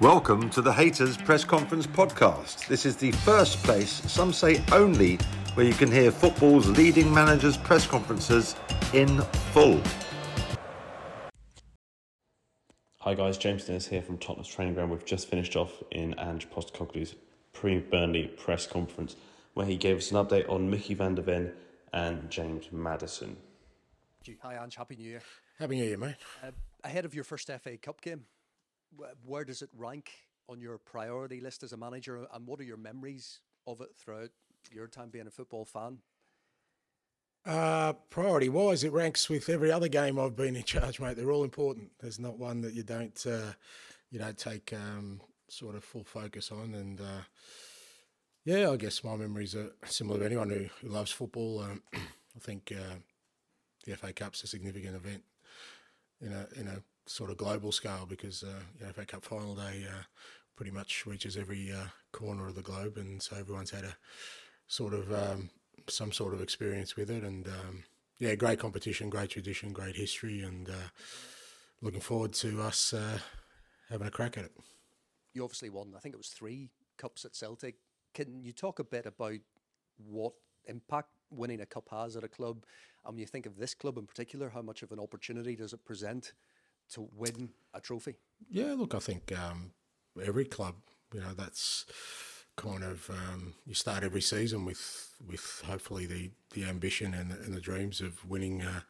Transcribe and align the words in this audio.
Welcome 0.00 0.48
to 0.50 0.62
the 0.62 0.70
Hayters 0.70 1.18
Press 1.24 1.42
Conference 1.42 1.84
podcast. 1.84 2.68
This 2.68 2.86
is 2.86 2.94
the 2.94 3.10
first 3.10 3.60
place, 3.64 3.90
some 3.90 4.32
say 4.32 4.62
only, 4.70 5.16
where 5.54 5.66
you 5.66 5.72
can 5.72 5.90
hear 5.90 6.12
football's 6.12 6.68
leading 6.68 7.12
managers' 7.12 7.56
press 7.56 7.84
conferences 7.84 8.54
in 8.94 9.20
full. 9.52 9.82
Hi 13.00 13.12
guys, 13.14 13.38
James 13.38 13.64
Dennis 13.64 13.88
here 13.88 14.00
from 14.00 14.18
Tottenham's 14.18 14.46
Training 14.46 14.74
Ground. 14.74 14.92
We've 14.92 15.04
just 15.04 15.26
finished 15.26 15.56
off 15.56 15.82
in 15.90 16.14
Ange 16.16 16.48
Postecoglou's 16.48 17.16
pre-Burnley 17.52 18.28
press 18.28 18.68
conference 18.68 19.16
where 19.54 19.66
he 19.66 19.76
gave 19.76 19.96
us 19.96 20.12
an 20.12 20.24
update 20.24 20.48
on 20.48 20.70
Micky 20.70 20.94
van 20.94 21.16
de 21.16 21.22
Ven 21.22 21.52
and 21.92 22.30
James 22.30 22.66
Maddison. 22.70 23.36
Hi 24.42 24.62
Ange, 24.62 24.76
Happy 24.76 24.94
New 24.94 25.08
Year. 25.08 25.22
Happy 25.58 25.74
New 25.74 25.84
Year, 25.84 25.98
mate. 25.98 26.14
Uh, 26.40 26.52
ahead 26.84 27.04
of 27.04 27.16
your 27.16 27.24
first 27.24 27.50
FA 27.60 27.76
Cup 27.76 28.00
game, 28.00 28.26
where 29.24 29.44
does 29.44 29.62
it 29.62 29.70
rank 29.76 30.10
on 30.48 30.60
your 30.60 30.78
priority 30.78 31.40
list 31.40 31.62
as 31.62 31.72
a 31.72 31.76
manager, 31.76 32.26
and 32.32 32.46
what 32.46 32.60
are 32.60 32.64
your 32.64 32.76
memories 32.76 33.40
of 33.66 33.80
it 33.80 33.90
throughout 33.96 34.30
your 34.72 34.86
time 34.86 35.10
being 35.10 35.26
a 35.26 35.30
football 35.30 35.64
fan? 35.64 35.98
Uh, 37.46 37.92
priority 38.10 38.48
wise, 38.48 38.84
it 38.84 38.92
ranks 38.92 39.28
with 39.28 39.48
every 39.48 39.70
other 39.70 39.88
game 39.88 40.18
I've 40.18 40.36
been 40.36 40.56
in 40.56 40.64
charge, 40.64 41.00
mate. 41.00 41.16
They're 41.16 41.30
all 41.30 41.44
important. 41.44 41.92
There's 42.00 42.18
not 42.18 42.38
one 42.38 42.60
that 42.62 42.74
you 42.74 42.82
don't 42.82 43.26
uh, 43.26 43.52
you 44.10 44.18
don't 44.18 44.36
take 44.36 44.72
um, 44.72 45.20
sort 45.48 45.74
of 45.74 45.84
full 45.84 46.04
focus 46.04 46.50
on. 46.50 46.74
And 46.74 47.00
uh, 47.00 47.22
yeah, 48.44 48.70
I 48.70 48.76
guess 48.76 49.04
my 49.04 49.16
memories 49.16 49.54
are 49.54 49.70
similar 49.86 50.18
to 50.20 50.26
anyone 50.26 50.50
who, 50.50 50.66
who 50.80 50.88
loves 50.88 51.10
football. 51.10 51.60
Um, 51.60 51.82
I 51.94 52.40
think 52.40 52.72
uh, 52.76 52.96
the 53.84 53.96
FA 53.96 54.12
Cup's 54.12 54.42
a 54.42 54.46
significant 54.46 54.96
event 54.96 55.22
in 56.20 56.32
a 56.32 56.46
in 56.58 56.68
a 56.68 56.82
sort 57.08 57.30
of 57.30 57.36
global 57.36 57.72
scale 57.72 58.06
because 58.08 58.42
uh, 58.42 58.60
you 58.78 58.86
know, 58.86 58.92
FA 58.92 59.04
Cup 59.04 59.24
final 59.24 59.54
day 59.54 59.86
uh, 59.88 60.02
pretty 60.56 60.70
much 60.70 61.06
reaches 61.06 61.36
every 61.36 61.72
uh, 61.72 61.86
corner 62.12 62.46
of 62.48 62.54
the 62.54 62.62
globe, 62.62 62.96
and 62.96 63.22
so 63.22 63.36
everyone's 63.36 63.70
had 63.70 63.84
a 63.84 63.96
sort 64.66 64.92
of 64.92 65.12
um, 65.12 65.50
some 65.88 66.12
sort 66.12 66.34
of 66.34 66.42
experience 66.42 66.96
with 66.96 67.10
it. 67.10 67.22
And 67.22 67.46
um, 67.46 67.84
yeah, 68.18 68.34
great 68.34 68.58
competition, 68.58 69.10
great 69.10 69.30
tradition, 69.30 69.72
great 69.72 69.96
history, 69.96 70.42
and 70.42 70.68
uh, 70.68 70.88
looking 71.80 72.00
forward 72.00 72.32
to 72.34 72.60
us 72.62 72.92
uh, 72.92 73.18
having 73.88 74.06
a 74.06 74.10
crack 74.10 74.36
at 74.36 74.44
it. 74.44 74.52
You 75.32 75.44
obviously 75.44 75.70
won. 75.70 75.94
I 75.96 76.00
think 76.00 76.14
it 76.14 76.18
was 76.18 76.28
three 76.28 76.70
cups 76.96 77.24
at 77.24 77.36
Celtic. 77.36 77.76
Can 78.14 78.42
you 78.42 78.52
talk 78.52 78.78
a 78.78 78.84
bit 78.84 79.06
about 79.06 79.38
what 79.96 80.32
impact 80.66 81.10
winning 81.30 81.60
a 81.60 81.66
cup 81.66 81.88
has 81.90 82.16
at 82.16 82.24
a 82.24 82.28
club? 82.28 82.64
And 83.04 83.14
when 83.14 83.20
you 83.20 83.26
think 83.26 83.46
of 83.46 83.56
this 83.56 83.74
club 83.74 83.96
in 83.96 84.06
particular, 84.06 84.50
how 84.50 84.62
much 84.62 84.82
of 84.82 84.92
an 84.92 84.98
opportunity 84.98 85.54
does 85.54 85.72
it 85.72 85.84
present 85.84 86.32
to 86.94 87.08
win 87.14 87.50
a 87.74 87.80
trophy? 87.80 88.16
Yeah, 88.50 88.74
look, 88.74 88.94
I 88.94 88.98
think 88.98 89.32
um, 89.38 89.72
every 90.22 90.44
club, 90.44 90.76
you 91.12 91.20
know, 91.20 91.32
that's 91.36 91.86
kind 92.58 92.82
of 92.82 93.08
um, 93.08 93.54
you 93.66 93.74
start 93.74 94.02
every 94.02 94.20
season 94.20 94.64
with 94.64 95.14
with 95.26 95.62
hopefully 95.64 96.06
the, 96.06 96.30
the 96.54 96.64
ambition 96.64 97.14
and, 97.14 97.30
and 97.30 97.54
the 97.54 97.60
dreams 97.60 98.00
of 98.00 98.28
winning 98.28 98.62
uh, 98.62 98.80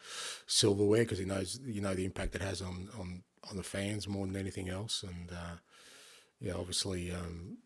silverware 0.47 1.03
because 1.03 1.19
he 1.19 1.27
knows 1.27 1.61
you 1.65 1.83
know 1.83 1.95
the 1.95 2.07
impact 2.07 2.35
it 2.35 2.41
has 2.41 2.63
on, 2.63 2.89
on, 2.99 3.23
on 3.51 3.57
the 3.57 3.63
fans 3.63 4.09
more 4.09 4.27
than 4.27 4.37
anything 4.37 4.71
else 4.71 5.05
and 5.07 5.31
uh, 5.31 5.57
yeah 6.41 6.55
obviously 6.55 7.13
um, 7.13 7.59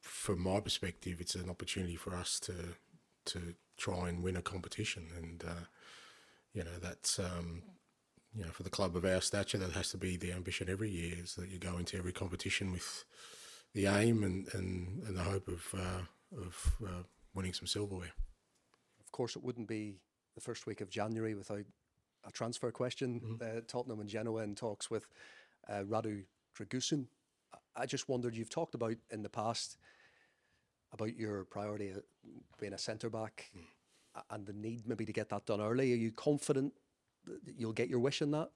from 0.00 0.40
my 0.40 0.58
perspective 0.58 1.20
it's 1.20 1.34
an 1.34 1.50
opportunity 1.50 1.96
for 1.96 2.14
us 2.14 2.40
to 2.40 2.54
to 3.26 3.54
try 3.76 4.08
and 4.08 4.22
win 4.22 4.36
a 4.36 4.42
competition 4.42 5.08
and 5.18 5.44
uh, 5.46 5.64
you 6.54 6.64
know 6.64 6.78
that's 6.82 7.18
um, 7.18 7.62
you 8.34 8.44
know 8.44 8.50
for 8.50 8.62
the 8.62 8.70
club 8.70 8.96
of 8.96 9.04
our 9.04 9.20
stature 9.20 9.58
that 9.58 9.72
has 9.72 9.90
to 9.90 9.96
be 9.96 10.16
the 10.16 10.32
ambition 10.32 10.68
every 10.68 10.90
year 10.90 11.14
is 11.22 11.34
that 11.34 11.48
you 11.48 11.58
go 11.58 11.78
into 11.78 11.96
every 11.96 12.12
competition 12.12 12.72
with 12.72 13.04
the 13.74 13.86
aim 13.86 14.22
and, 14.22 14.46
and, 14.54 15.02
and 15.04 15.16
the 15.16 15.22
hope 15.22 15.48
of 15.48 15.74
uh, 15.74 16.40
of 16.40 16.76
uh, 16.84 17.02
winning 17.34 17.52
some 17.52 17.66
silverware. 17.66 18.12
Of 19.00 19.12
course, 19.12 19.36
it 19.36 19.44
wouldn't 19.44 19.68
be 19.68 19.98
the 20.34 20.40
first 20.40 20.66
week 20.66 20.80
of 20.80 20.90
January 20.90 21.34
without 21.34 21.64
a 22.26 22.32
transfer 22.32 22.70
question. 22.70 23.20
Mm-hmm. 23.20 23.58
Uh, 23.58 23.60
Tottenham 23.66 24.00
and 24.00 24.08
Genoa 24.08 24.42
in 24.42 24.54
talks 24.54 24.90
with 24.90 25.06
uh, 25.68 25.82
Radu 25.82 26.24
Dragusin. 26.56 27.06
I 27.76 27.86
just 27.86 28.08
wondered, 28.08 28.36
you've 28.36 28.50
talked 28.50 28.74
about 28.74 28.96
in 29.10 29.22
the 29.22 29.28
past 29.28 29.76
about 30.92 31.16
your 31.16 31.44
priority 31.44 31.92
being 32.60 32.72
a 32.72 32.78
centre 32.78 33.10
back 33.10 33.50
mm. 33.56 33.64
and 34.30 34.46
the 34.46 34.52
need 34.52 34.86
maybe 34.86 35.04
to 35.04 35.12
get 35.12 35.28
that 35.30 35.46
done 35.46 35.60
early. 35.60 35.92
Are 35.92 35.96
you 35.96 36.12
confident 36.12 36.72
you'll 37.56 37.72
get 37.72 37.88
your 37.88 38.00
wish 38.00 38.22
in 38.22 38.30
that? 38.32 38.50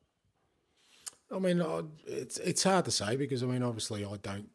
I 1.30 1.38
mean, 1.38 1.62
it's 2.06 2.38
it's 2.38 2.64
hard 2.64 2.86
to 2.86 2.90
say 2.90 3.16
because 3.16 3.42
I 3.42 3.46
mean, 3.46 3.62
obviously, 3.62 4.04
I 4.04 4.16
don't 4.22 4.48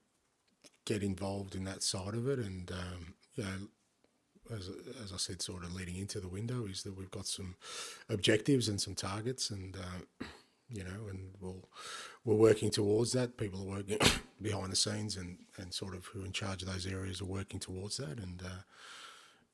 get 0.85 1.03
involved 1.03 1.55
in 1.55 1.63
that 1.65 1.83
side 1.83 2.13
of 2.13 2.27
it. 2.27 2.39
And 2.39 2.71
um, 2.71 3.13
you 3.35 3.43
know, 3.43 4.55
as 4.55 4.69
as 5.03 5.13
I 5.13 5.17
said, 5.17 5.41
sort 5.41 5.63
of 5.63 5.73
leading 5.73 5.97
into 5.97 6.19
the 6.19 6.27
window 6.27 6.65
is 6.65 6.83
that 6.83 6.97
we've 6.97 7.11
got 7.11 7.27
some 7.27 7.55
objectives 8.09 8.67
and 8.67 8.81
some 8.81 8.95
targets, 8.95 9.49
and 9.49 9.75
uh, 9.75 10.25
you 10.69 10.83
know, 10.83 11.07
and 11.09 11.31
we'll 11.39 11.69
we're 12.25 12.35
working 12.35 12.71
towards 12.71 13.11
that. 13.13 13.37
People 13.37 13.61
are 13.61 13.77
working 13.77 13.99
behind 14.41 14.71
the 14.71 14.75
scenes, 14.75 15.15
and 15.15 15.37
and 15.57 15.73
sort 15.73 15.95
of 15.95 16.05
who 16.07 16.23
are 16.23 16.25
in 16.25 16.33
charge 16.33 16.63
of 16.63 16.69
those 16.69 16.87
areas 16.87 17.21
are 17.21 17.25
working 17.25 17.59
towards 17.59 17.97
that, 17.97 18.17
and 18.19 18.41
uh, 18.43 18.63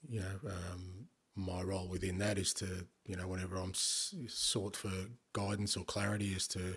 you 0.08 0.22
know. 0.22 0.50
Um, 0.50 1.08
my 1.36 1.62
role 1.62 1.88
within 1.88 2.18
that 2.20 2.38
is 2.38 2.54
to, 2.56 2.88
you 3.06 3.16
know, 3.16 3.28
whenever 3.28 3.58
I'm 3.58 3.74
sought 3.74 4.76
for 4.76 4.92
guidance 5.34 5.78
or 5.78 5.84
clarity 5.84 6.34
as 6.36 6.48
to, 6.50 6.76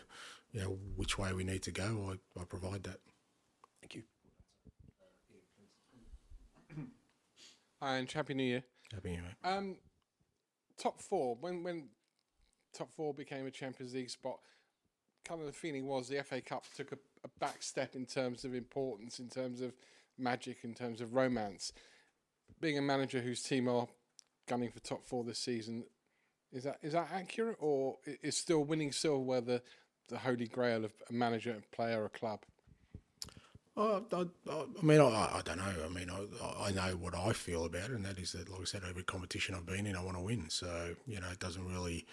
you 0.52 0.60
know, 0.60 0.78
which 0.96 1.18
way 1.18 1.32
we 1.32 1.44
need 1.44 1.62
to 1.62 1.70
go, 1.70 2.12
I, 2.12 2.40
I 2.40 2.44
provide 2.44 2.84
that. 2.84 2.98
Thank 3.80 3.94
you. 3.96 4.02
Hi, 7.80 7.96
and 7.96 8.10
Happy 8.10 8.34
New 8.34 8.44
Year. 8.44 8.62
Happy 8.92 9.10
New 9.10 9.16
Year. 9.16 9.36
Um, 9.42 9.76
top 10.78 11.00
four. 11.00 11.36
When 11.40 11.62
when 11.62 11.88
top 12.72 12.92
four 12.92 13.12
became 13.12 13.46
a 13.46 13.50
Champions 13.50 13.94
League 13.94 14.10
spot, 14.10 14.38
kind 15.24 15.40
of 15.40 15.46
the 15.46 15.52
feeling 15.52 15.86
was 15.86 16.08
the 16.08 16.22
FA 16.22 16.40
Cup 16.40 16.64
took 16.76 16.92
a, 16.92 16.98
a 17.24 17.28
back 17.40 17.62
step 17.62 17.94
in 17.94 18.06
terms 18.06 18.44
of 18.44 18.54
importance, 18.54 19.18
in 19.18 19.28
terms 19.28 19.60
of 19.60 19.72
magic, 20.18 20.58
in 20.62 20.74
terms 20.74 21.00
of 21.00 21.14
romance. 21.14 21.72
Being 22.60 22.78
a 22.78 22.82
manager 22.82 23.20
whose 23.20 23.42
team 23.42 23.68
are 23.68 23.88
gunning 24.46 24.70
for 24.70 24.80
top 24.80 25.06
four 25.06 25.24
this 25.24 25.38
season, 25.38 25.84
is 26.52 26.64
that 26.64 26.78
is 26.82 26.92
that 26.92 27.08
accurate, 27.12 27.56
or 27.60 27.98
is 28.22 28.36
still 28.36 28.64
winning 28.64 28.92
silverware 28.92 29.40
the 29.40 29.62
the 30.08 30.18
holy 30.18 30.46
grail 30.46 30.84
of 30.84 30.92
a 31.08 31.12
manager, 31.12 31.56
a 31.56 31.74
player, 31.74 32.04
a 32.04 32.08
club? 32.08 32.40
I, 33.74 34.00
I, 34.12 34.26
I 34.50 34.82
mean, 34.82 35.00
I, 35.00 35.06
I 35.06 35.40
don't 35.44 35.56
know. 35.56 35.74
I 35.84 35.88
mean, 35.88 36.10
I, 36.10 36.66
I 36.66 36.72
know 36.72 36.96
what 36.96 37.14
I 37.14 37.32
feel 37.32 37.64
about 37.64 37.84
it, 37.84 37.92
and 37.92 38.04
that 38.04 38.18
is 38.18 38.32
that, 38.32 38.50
like 38.50 38.60
I 38.60 38.64
said, 38.64 38.82
every 38.86 39.02
competition 39.02 39.54
I've 39.54 39.64
been 39.64 39.86
in, 39.86 39.96
I 39.96 40.04
want 40.04 40.18
to 40.18 40.22
win. 40.22 40.50
So, 40.50 40.94
you 41.06 41.20
know, 41.20 41.28
it 41.32 41.40
doesn't 41.40 41.66
really, 41.66 42.04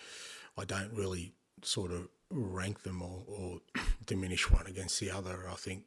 I 0.57 0.63
don't 0.63 0.93
really 0.93 1.33
sort 1.61 1.91
of 1.91 2.07
rank 2.29 2.83
them 2.83 3.01
or, 3.01 3.23
or 3.27 3.59
diminish 4.05 4.49
one 4.49 4.67
against 4.67 5.01
the 5.01 5.11
other. 5.11 5.49
I 5.51 5.55
think 5.55 5.83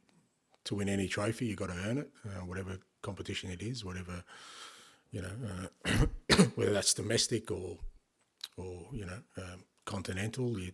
to 0.64 0.74
win 0.74 0.90
any 0.90 1.08
trophy, 1.08 1.46
you've 1.46 1.58
got 1.58 1.70
to 1.70 1.80
earn 1.86 1.98
it, 1.98 2.10
uh, 2.26 2.44
whatever 2.44 2.78
competition 3.00 3.50
it 3.50 3.62
is, 3.62 3.82
whatever, 3.82 4.24
you 5.10 5.22
know, 5.22 5.32
uh, 5.86 6.06
whether 6.54 6.72
that's 6.72 6.94
domestic 6.94 7.50
or, 7.50 7.78
or 8.56 8.86
you 8.92 9.06
know, 9.06 9.18
um, 9.38 9.64
continental. 9.84 10.58
You, 10.58 10.72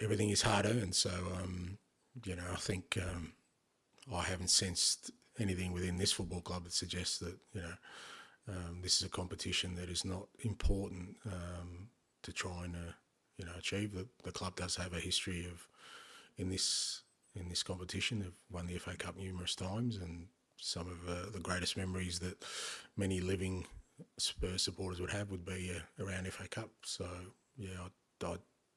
everything 0.00 0.30
is 0.30 0.42
harder, 0.42 0.70
and 0.70 0.94
So, 0.94 1.10
um, 1.40 1.78
you 2.24 2.36
know, 2.36 2.46
I 2.52 2.56
think. 2.56 2.98
Um, 3.00 3.32
I 4.12 4.22
haven't 4.22 4.50
sensed 4.50 5.10
anything 5.38 5.72
within 5.72 5.96
this 5.96 6.12
football 6.12 6.40
club 6.40 6.64
that 6.64 6.72
suggests 6.72 7.18
that 7.18 7.36
you 7.52 7.62
know 7.62 7.74
um, 8.48 8.80
this 8.82 8.96
is 8.96 9.06
a 9.06 9.10
competition 9.10 9.76
that 9.76 9.88
is 9.88 10.04
not 10.04 10.26
important 10.40 11.16
um, 11.26 11.88
to 12.22 12.32
try 12.32 12.64
and 12.64 12.74
uh, 12.74 12.92
you 13.36 13.44
know 13.44 13.52
achieve. 13.58 13.94
The, 13.94 14.06
the 14.24 14.32
club 14.32 14.56
does 14.56 14.76
have 14.76 14.92
a 14.92 15.00
history 15.00 15.46
of 15.46 15.66
in 16.36 16.50
this 16.50 17.02
in 17.34 17.48
this 17.48 17.62
competition. 17.62 18.20
They've 18.20 18.40
won 18.50 18.66
the 18.66 18.78
FA 18.78 18.96
Cup 18.96 19.16
numerous 19.16 19.54
times, 19.54 19.96
and 19.96 20.26
some 20.56 20.88
of 20.88 21.08
uh, 21.08 21.30
the 21.30 21.40
greatest 21.40 21.76
memories 21.76 22.18
that 22.20 22.42
many 22.96 23.20
living 23.20 23.66
Spurs 24.18 24.62
supporters 24.62 25.00
would 25.00 25.10
have 25.10 25.30
would 25.30 25.44
be 25.44 25.72
uh, 25.74 26.04
around 26.04 26.30
FA 26.32 26.48
Cup. 26.48 26.70
So 26.84 27.06
yeah, 27.56 27.88
I, 28.22 28.26
I, 28.26 28.36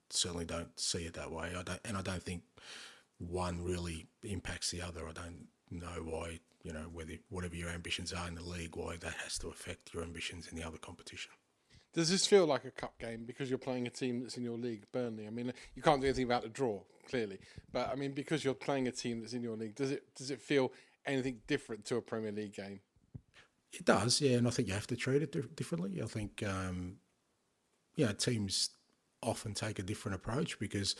certainly 0.09 0.45
don't 0.45 0.79
see 0.79 1.05
it 1.05 1.13
that 1.15 1.31
way. 1.31 1.53
I 1.57 1.63
don't, 1.63 1.79
and 1.85 1.97
I 1.97 2.01
don't 2.01 2.21
think 2.21 2.43
one 3.17 3.63
really 3.63 4.07
impacts 4.23 4.69
the 4.69 4.81
other. 4.81 5.07
I 5.07 5.11
don't 5.11 5.47
know 5.71 6.03
why 6.03 6.39
you 6.63 6.71
know 6.71 6.87
whether 6.91 7.13
whatever 7.29 7.55
your 7.55 7.69
ambitions 7.69 8.13
are 8.13 8.27
in 8.27 8.35
the 8.35 8.43
league, 8.43 8.75
why 8.75 8.97
that 8.97 9.13
has 9.23 9.37
to 9.39 9.47
affect 9.49 9.93
your 9.93 10.03
ambitions 10.03 10.47
in 10.47 10.57
the 10.57 10.63
other 10.63 10.77
competition. 10.77 11.31
Does 11.93 12.09
this 12.09 12.25
feel 12.25 12.47
like 12.47 12.65
a 12.65 12.71
cup 12.71 12.97
game 12.99 13.23
because 13.25 13.49
you're 13.49 13.59
playing 13.59 13.85
a 13.85 13.91
team 13.91 14.21
that's 14.21 14.35
in 14.37 14.43
your 14.43 14.57
league, 14.57 14.83
Burnley? 14.91 15.27
I 15.27 15.29
mean, 15.29 15.53
you 15.75 15.83
can't 15.83 16.01
do 16.01 16.07
anything 16.07 16.25
about 16.25 16.41
the 16.41 16.49
draw, 16.49 16.79
clearly, 17.07 17.37
but 17.71 17.89
I 17.89 17.95
mean, 17.95 18.13
because 18.13 18.43
you're 18.43 18.55
playing 18.55 18.87
a 18.87 18.91
team 18.91 19.19
that's 19.19 19.33
in 19.33 19.43
your 19.43 19.55
league, 19.55 19.75
does 19.75 19.91
it 19.91 20.03
does 20.15 20.31
it 20.31 20.41
feel 20.41 20.71
anything 21.05 21.41
different 21.47 21.85
to 21.85 21.97
a 21.97 22.01
Premier 22.01 22.31
League 22.31 22.53
game? 22.53 22.79
It 23.73 23.85
does, 23.85 24.21
yeah, 24.21 24.37
and 24.37 24.47
I 24.47 24.51
think 24.51 24.67
you 24.67 24.73
have 24.75 24.87
to 24.87 24.95
treat 24.95 25.23
it 25.23 25.55
differently. 25.55 26.01
I 26.01 26.05
think, 26.05 26.43
um, 26.43 26.97
yeah, 27.95 28.11
teams 28.11 28.69
often 29.21 29.53
take 29.53 29.79
a 29.79 29.83
different 29.83 30.15
approach 30.15 30.59
because, 30.59 30.95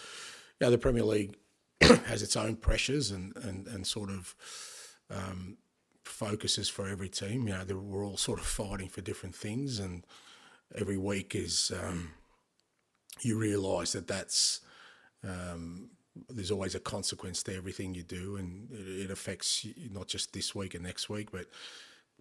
yeah, 0.59 0.69
the 0.69 0.77
Premier 0.77 1.03
League 1.03 1.37
has 1.81 2.23
its 2.23 2.35
own 2.35 2.55
pressures 2.55 3.11
and 3.11 3.35
and 3.37 3.67
and 3.67 3.85
sort 3.85 4.09
of. 4.09 4.35
Um, 5.09 5.57
focuses 6.03 6.69
for 6.69 6.87
every 6.87 7.09
team. 7.09 7.47
You 7.47 7.53
know, 7.53 7.65
we're 7.75 8.05
all 8.05 8.17
sort 8.17 8.39
of 8.39 8.45
fighting 8.45 8.89
for 8.89 9.01
different 9.01 9.35
things, 9.35 9.79
and 9.79 10.05
every 10.75 10.97
week 10.97 11.35
is 11.35 11.71
um, 11.81 12.11
you 13.21 13.37
realise 13.37 13.93
that 13.93 14.07
that's 14.07 14.61
um, 15.23 15.89
there's 16.29 16.51
always 16.51 16.75
a 16.75 16.79
consequence 16.79 17.41
to 17.43 17.55
everything 17.55 17.93
you 17.93 18.03
do, 18.03 18.35
and 18.35 18.69
it, 18.71 19.11
affects 19.11 19.65
not 19.91 20.07
just 20.07 20.33
this 20.33 20.53
week 20.53 20.75
and 20.75 20.83
next 20.83 21.09
week, 21.09 21.31
but 21.31 21.47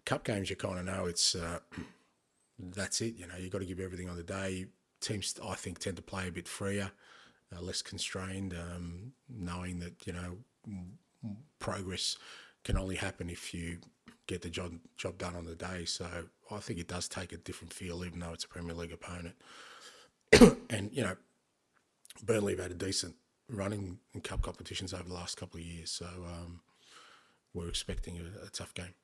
cup 0.04 0.24
games. 0.24 0.50
You 0.50 0.56
kind 0.56 0.78
of 0.78 0.84
know 0.84 1.06
it's 1.06 1.34
uh, 1.34 1.60
that's 2.58 3.00
it. 3.00 3.16
You 3.16 3.26
know, 3.26 3.34
you've 3.38 3.52
got 3.52 3.60
to 3.60 3.66
give 3.66 3.80
everything 3.80 4.08
on 4.08 4.16
the 4.16 4.22
day. 4.22 4.66
Teams, 5.00 5.34
I 5.44 5.54
think, 5.54 5.78
tend 5.78 5.96
to 5.96 6.02
play 6.02 6.28
a 6.28 6.32
bit 6.32 6.46
freer, 6.46 6.92
uh, 7.54 7.60
less 7.60 7.82
constrained, 7.82 8.54
um, 8.54 9.12
knowing 9.28 9.80
that 9.80 10.06
you 10.06 10.12
know 10.12 10.38
progress 11.58 12.16
can 12.64 12.76
only 12.78 12.96
happen 12.96 13.28
if 13.28 13.52
you 13.52 13.78
get 14.26 14.42
the 14.42 14.50
job 14.50 14.72
job 14.96 15.18
done 15.18 15.34
on 15.34 15.44
the 15.44 15.56
day. 15.56 15.84
So 15.84 16.06
I 16.50 16.58
think 16.58 16.78
it 16.78 16.88
does 16.88 17.08
take 17.08 17.32
a 17.32 17.36
different 17.36 17.72
feel, 17.72 18.04
even 18.04 18.20
though 18.20 18.32
it's 18.32 18.44
a 18.44 18.48
Premier 18.48 18.74
League 18.74 18.92
opponent. 18.92 19.34
and 20.70 20.90
you 20.92 21.02
know, 21.02 21.16
Burnley 22.22 22.52
have 22.52 22.62
had 22.62 22.70
a 22.70 22.74
decent 22.74 23.16
running 23.48 23.98
in 24.14 24.20
cup 24.20 24.42
competitions 24.42 24.94
over 24.94 25.08
the 25.08 25.14
last 25.14 25.36
couple 25.36 25.60
of 25.60 25.66
years, 25.66 25.90
so 25.90 26.06
um, 26.06 26.60
we're 27.52 27.68
expecting 27.68 28.18
a, 28.18 28.46
a, 28.46 28.48
tough 28.48 28.72
game. 28.74 28.94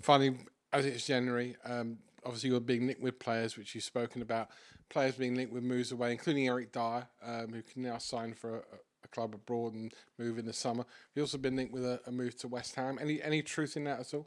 Finally, 0.00 0.36
as 0.72 0.84
it's 0.86 1.06
January, 1.06 1.56
um, 1.64 1.98
obviously 2.24 2.50
you're 2.50 2.60
being 2.60 2.86
linked 2.86 3.02
with 3.02 3.18
players, 3.18 3.56
which 3.56 3.74
you've 3.74 3.84
spoken 3.84 4.22
about. 4.22 4.48
Players 4.88 5.14
being 5.14 5.34
linked 5.34 5.52
with 5.52 5.62
moves 5.62 5.92
away, 5.92 6.12
including 6.12 6.48
Eric 6.48 6.72
Dier, 6.72 7.06
um, 7.24 7.52
who 7.52 7.62
can 7.62 7.82
now 7.82 7.98
sign 7.98 8.34
for 8.34 8.56
a, 8.56 8.62
a, 9.04 9.08
club 9.08 9.34
abroad 9.34 9.74
and 9.74 9.92
move 10.18 10.38
in 10.38 10.46
the 10.46 10.52
summer. 10.52 10.84
You've 11.14 11.24
also 11.24 11.38
been 11.38 11.56
linked 11.56 11.72
with 11.72 11.84
a, 11.84 12.00
a 12.06 12.12
move 12.12 12.36
to 12.38 12.48
West 12.48 12.74
Ham. 12.74 12.98
Any 13.00 13.22
any 13.22 13.42
truth 13.42 13.76
in 13.76 13.84
that 13.84 14.00
at 14.00 14.14
all? 14.14 14.26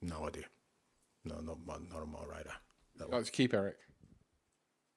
No 0.00 0.26
idea. 0.26 0.44
No, 1.24 1.40
not 1.40 1.58
not 1.66 2.02
on 2.02 2.12
my 2.12 2.24
radar. 2.24 2.54
Let's 3.10 3.30
keep 3.30 3.54
Eric. 3.54 3.76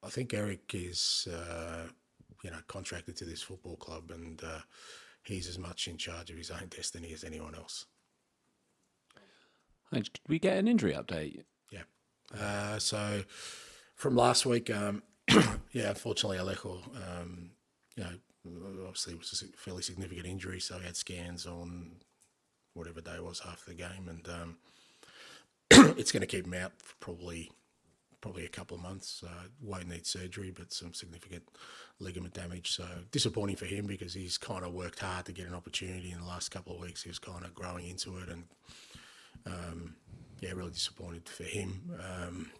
I 0.02 0.08
think 0.08 0.34
Eric 0.34 0.72
is, 0.74 1.26
uh, 1.32 1.88
you 2.44 2.50
know, 2.50 2.58
contracted 2.68 3.16
to 3.16 3.24
this 3.24 3.42
football 3.42 3.76
club, 3.76 4.12
and 4.12 4.42
uh, 4.44 4.60
he's 5.24 5.48
as 5.48 5.58
much 5.58 5.88
in 5.88 5.96
charge 5.96 6.30
of 6.30 6.36
his 6.36 6.50
own 6.50 6.68
destiny 6.68 7.12
as 7.12 7.24
anyone 7.24 7.54
else. 7.54 7.86
Did 9.92 10.10
we 10.28 10.38
get 10.38 10.56
an 10.56 10.68
injury 10.68 10.92
update? 10.92 11.44
Yeah. 11.70 11.82
Uh, 12.38 12.78
so 12.78 13.22
from 13.94 14.16
last 14.16 14.46
week, 14.46 14.70
um, 14.70 15.02
yeah, 15.72 15.90
unfortunately, 15.90 16.38
Alejo, 16.38 16.82
um, 17.20 17.50
you 17.96 18.04
know, 18.04 18.10
obviously 18.86 19.14
it 19.14 19.18
was 19.18 19.42
a 19.42 19.56
fairly 19.56 19.82
significant 19.82 20.26
injury, 20.26 20.60
so 20.60 20.78
he 20.78 20.84
had 20.84 20.96
scans 20.96 21.46
on 21.46 21.92
whatever 22.74 23.00
day 23.00 23.18
was 23.20 23.40
after 23.46 23.70
the 23.70 23.76
game, 23.76 24.08
and 24.08 24.28
um, 24.28 24.56
it's 25.96 26.12
going 26.12 26.20
to 26.20 26.26
keep 26.26 26.46
him 26.46 26.54
out 26.54 26.72
for 26.78 26.94
probably 27.00 27.50
probably 28.20 28.44
a 28.44 28.48
couple 28.48 28.76
of 28.76 28.82
months. 28.82 29.22
Uh, 29.24 29.44
won't 29.60 29.88
need 29.88 30.06
surgery, 30.06 30.50
but 30.50 30.72
some 30.72 30.92
significant 30.92 31.44
ligament 32.00 32.34
damage. 32.34 32.72
So 32.72 32.84
disappointing 33.12 33.56
for 33.56 33.66
him 33.66 33.86
because 33.86 34.14
he's 34.14 34.36
kind 34.36 34.64
of 34.64 34.72
worked 34.72 34.98
hard 34.98 35.26
to 35.26 35.32
get 35.32 35.46
an 35.46 35.54
opportunity 35.54 36.10
in 36.10 36.18
the 36.18 36.26
last 36.26 36.48
couple 36.48 36.74
of 36.74 36.80
weeks. 36.80 37.02
He 37.02 37.08
was 37.08 37.18
kind 37.18 37.44
of 37.44 37.54
growing 37.54 37.86
into 37.86 38.16
it, 38.18 38.28
and 38.28 38.44
um, 39.46 39.96
yeah, 40.40 40.52
really 40.52 40.70
disappointed 40.70 41.28
for 41.28 41.44
him. 41.44 41.90
Um, 41.98 42.50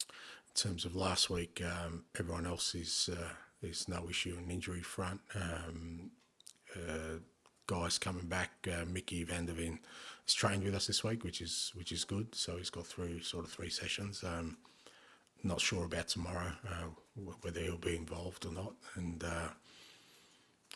in 0.00 0.54
terms 0.54 0.84
of 0.84 0.96
last 0.96 1.30
week, 1.30 1.62
um, 1.64 2.04
everyone 2.18 2.46
else 2.46 2.74
is 2.74 3.10
uh, 3.12 3.28
there's 3.62 3.88
no 3.88 4.08
issue 4.08 4.36
in 4.42 4.50
injury 4.50 4.82
front. 4.82 5.20
Um, 5.34 6.10
uh, 6.76 7.18
guys 7.66 7.98
coming 7.98 8.26
back, 8.26 8.50
uh, 8.72 8.84
Micky 8.84 9.24
van 9.24 9.46
de 9.46 9.52
Ven 9.52 9.78
he's 10.30 10.34
trained 10.34 10.62
with 10.62 10.74
us 10.74 10.86
this 10.86 11.02
week, 11.02 11.24
which 11.24 11.40
is 11.40 11.72
which 11.74 11.92
is 11.92 12.04
good. 12.04 12.34
So 12.34 12.56
he's 12.56 12.70
got 12.70 12.86
through 12.86 13.20
sort 13.22 13.44
of 13.44 13.50
three 13.50 13.70
sessions. 13.70 14.22
Um, 14.24 14.58
not 15.42 15.60
sure 15.60 15.84
about 15.84 16.08
tomorrow 16.08 16.52
uh, 16.68 17.30
whether 17.40 17.60
he'll 17.60 17.78
be 17.78 17.96
involved 17.96 18.46
or 18.46 18.52
not, 18.52 18.74
and 18.94 19.24
uh, 19.24 19.48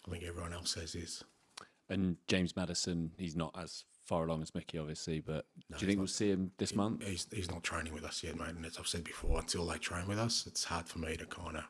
I 0.07 0.11
think 0.11 0.25
everyone 0.25 0.53
else 0.53 0.73
says 0.75 0.95
is. 0.95 1.23
And 1.89 2.17
James 2.27 2.57
Maddison, 2.57 3.13
he's 3.19 3.37
not 3.37 3.55
as 3.59 3.85
far 4.05 4.25
along 4.25 4.43
as 4.43 4.55
Micky, 4.55 4.79
obviously, 4.79 5.21
but 5.21 5.47
no, 5.71 5.79
do 5.79 5.85
you 5.85 5.87
think 5.87 5.99
not, 5.99 6.03
we'll 6.03 6.09
see 6.09 6.31
him 6.31 6.53
this 6.59 6.71
he, 6.71 6.77
month? 6.77 7.07
He's, 7.07 7.27
he's 7.33 7.51
not 7.51 7.63
training 7.63 7.95
with 7.95 8.05
us 8.05 8.23
yet, 8.23 8.39
mate. 8.39 8.51
And 8.51 8.65
as 8.65 8.79
I've 8.79 8.87
said 8.87 9.05
before, 9.05 9.39
until 9.39 9.67
they 9.67 9.79
train 9.79 10.07
with 10.07 10.19
us, 10.19 10.47
it's 10.47 10.65
hard 10.65 10.87
for 10.89 10.99
me 10.99 11.17
to 11.17 11.27
kind 11.27 11.57
of 11.57 11.65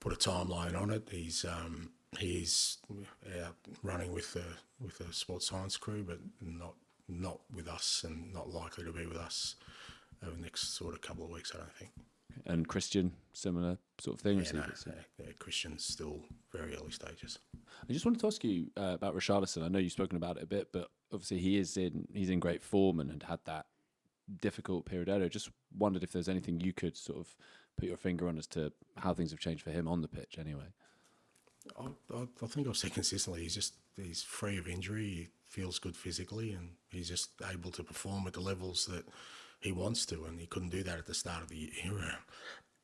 put 0.00 0.12
a 0.12 0.16
timeline 0.16 0.80
on 0.80 0.90
it. 0.90 1.08
He's 1.10 1.44
um, 1.44 1.90
he's 2.18 2.78
out 3.44 3.56
running 3.82 4.12
with 4.12 4.32
the 4.32 4.44
with 4.80 4.98
the 4.98 5.12
sports 5.12 5.48
science 5.48 5.76
crew, 5.76 6.04
but 6.06 6.18
not 6.40 6.74
not 7.08 7.40
with 7.54 7.68
us, 7.68 8.04
and 8.06 8.32
not 8.32 8.50
likely 8.50 8.84
to 8.84 8.92
be 8.92 9.06
with 9.06 9.18
us 9.18 9.56
over 10.22 10.34
the 10.36 10.42
next 10.42 10.76
sort 10.76 10.94
of 10.94 11.00
couple 11.00 11.24
of 11.24 11.30
weeks. 11.30 11.52
I 11.54 11.58
don't 11.58 11.72
think. 11.72 11.90
And 12.44 12.68
Christian, 12.68 13.12
similar 13.32 13.78
sort 13.98 14.16
of 14.16 14.20
thing. 14.20 14.38
Yeah, 14.38 14.52
no, 14.52 14.64
yeah, 14.86 14.92
yeah, 15.18 15.32
Christian's 15.38 15.84
still 15.84 16.20
very 16.52 16.76
early 16.76 16.90
stages. 16.90 17.38
I 17.88 17.92
just 17.92 18.04
wanted 18.04 18.20
to 18.20 18.26
ask 18.26 18.44
you 18.44 18.66
uh, 18.76 18.92
about 18.94 19.16
Richarlison. 19.16 19.64
I 19.64 19.68
know 19.68 19.78
you've 19.78 19.92
spoken 19.92 20.16
about 20.16 20.36
it 20.36 20.42
a 20.42 20.46
bit, 20.46 20.68
but 20.72 20.88
obviously 21.12 21.38
he 21.38 21.56
is 21.56 21.76
in 21.76 22.06
he's 22.12 22.30
in 22.30 22.40
great 22.40 22.62
form 22.62 23.00
and 23.00 23.22
had 23.22 23.40
that 23.44 23.66
difficult 24.40 24.84
period 24.86 25.08
earlier. 25.08 25.28
Just 25.28 25.50
wondered 25.76 26.02
if 26.02 26.12
there's 26.12 26.28
anything 26.28 26.60
you 26.60 26.72
could 26.72 26.96
sort 26.96 27.18
of 27.18 27.34
put 27.76 27.88
your 27.88 27.96
finger 27.96 28.28
on 28.28 28.38
as 28.38 28.46
to 28.48 28.72
how 28.96 29.14
things 29.14 29.30
have 29.30 29.40
changed 29.40 29.62
for 29.62 29.70
him 29.70 29.86
on 29.86 30.02
the 30.02 30.08
pitch, 30.08 30.36
anyway. 30.38 30.64
I, 31.78 31.86
I, 32.14 32.46
think 32.46 32.68
I've 32.68 32.76
said 32.76 32.94
consistently 32.94 33.42
he's 33.42 33.54
just 33.54 33.74
he's 33.96 34.22
free 34.22 34.58
of 34.58 34.68
injury. 34.68 35.04
He 35.04 35.28
feels 35.48 35.78
good 35.78 35.96
physically, 35.96 36.52
and 36.52 36.70
he's 36.90 37.08
just 37.08 37.30
able 37.50 37.70
to 37.72 37.82
perform 37.82 38.26
at 38.26 38.34
the 38.34 38.40
levels 38.40 38.86
that 38.86 39.04
he 39.60 39.72
wants 39.72 40.06
to. 40.06 40.24
And 40.24 40.40
he 40.40 40.46
couldn't 40.46 40.70
do 40.70 40.82
that 40.84 40.98
at 40.98 41.06
the 41.06 41.14
start 41.14 41.42
of 41.42 41.48
the 41.48 41.56
year, 41.56 42.18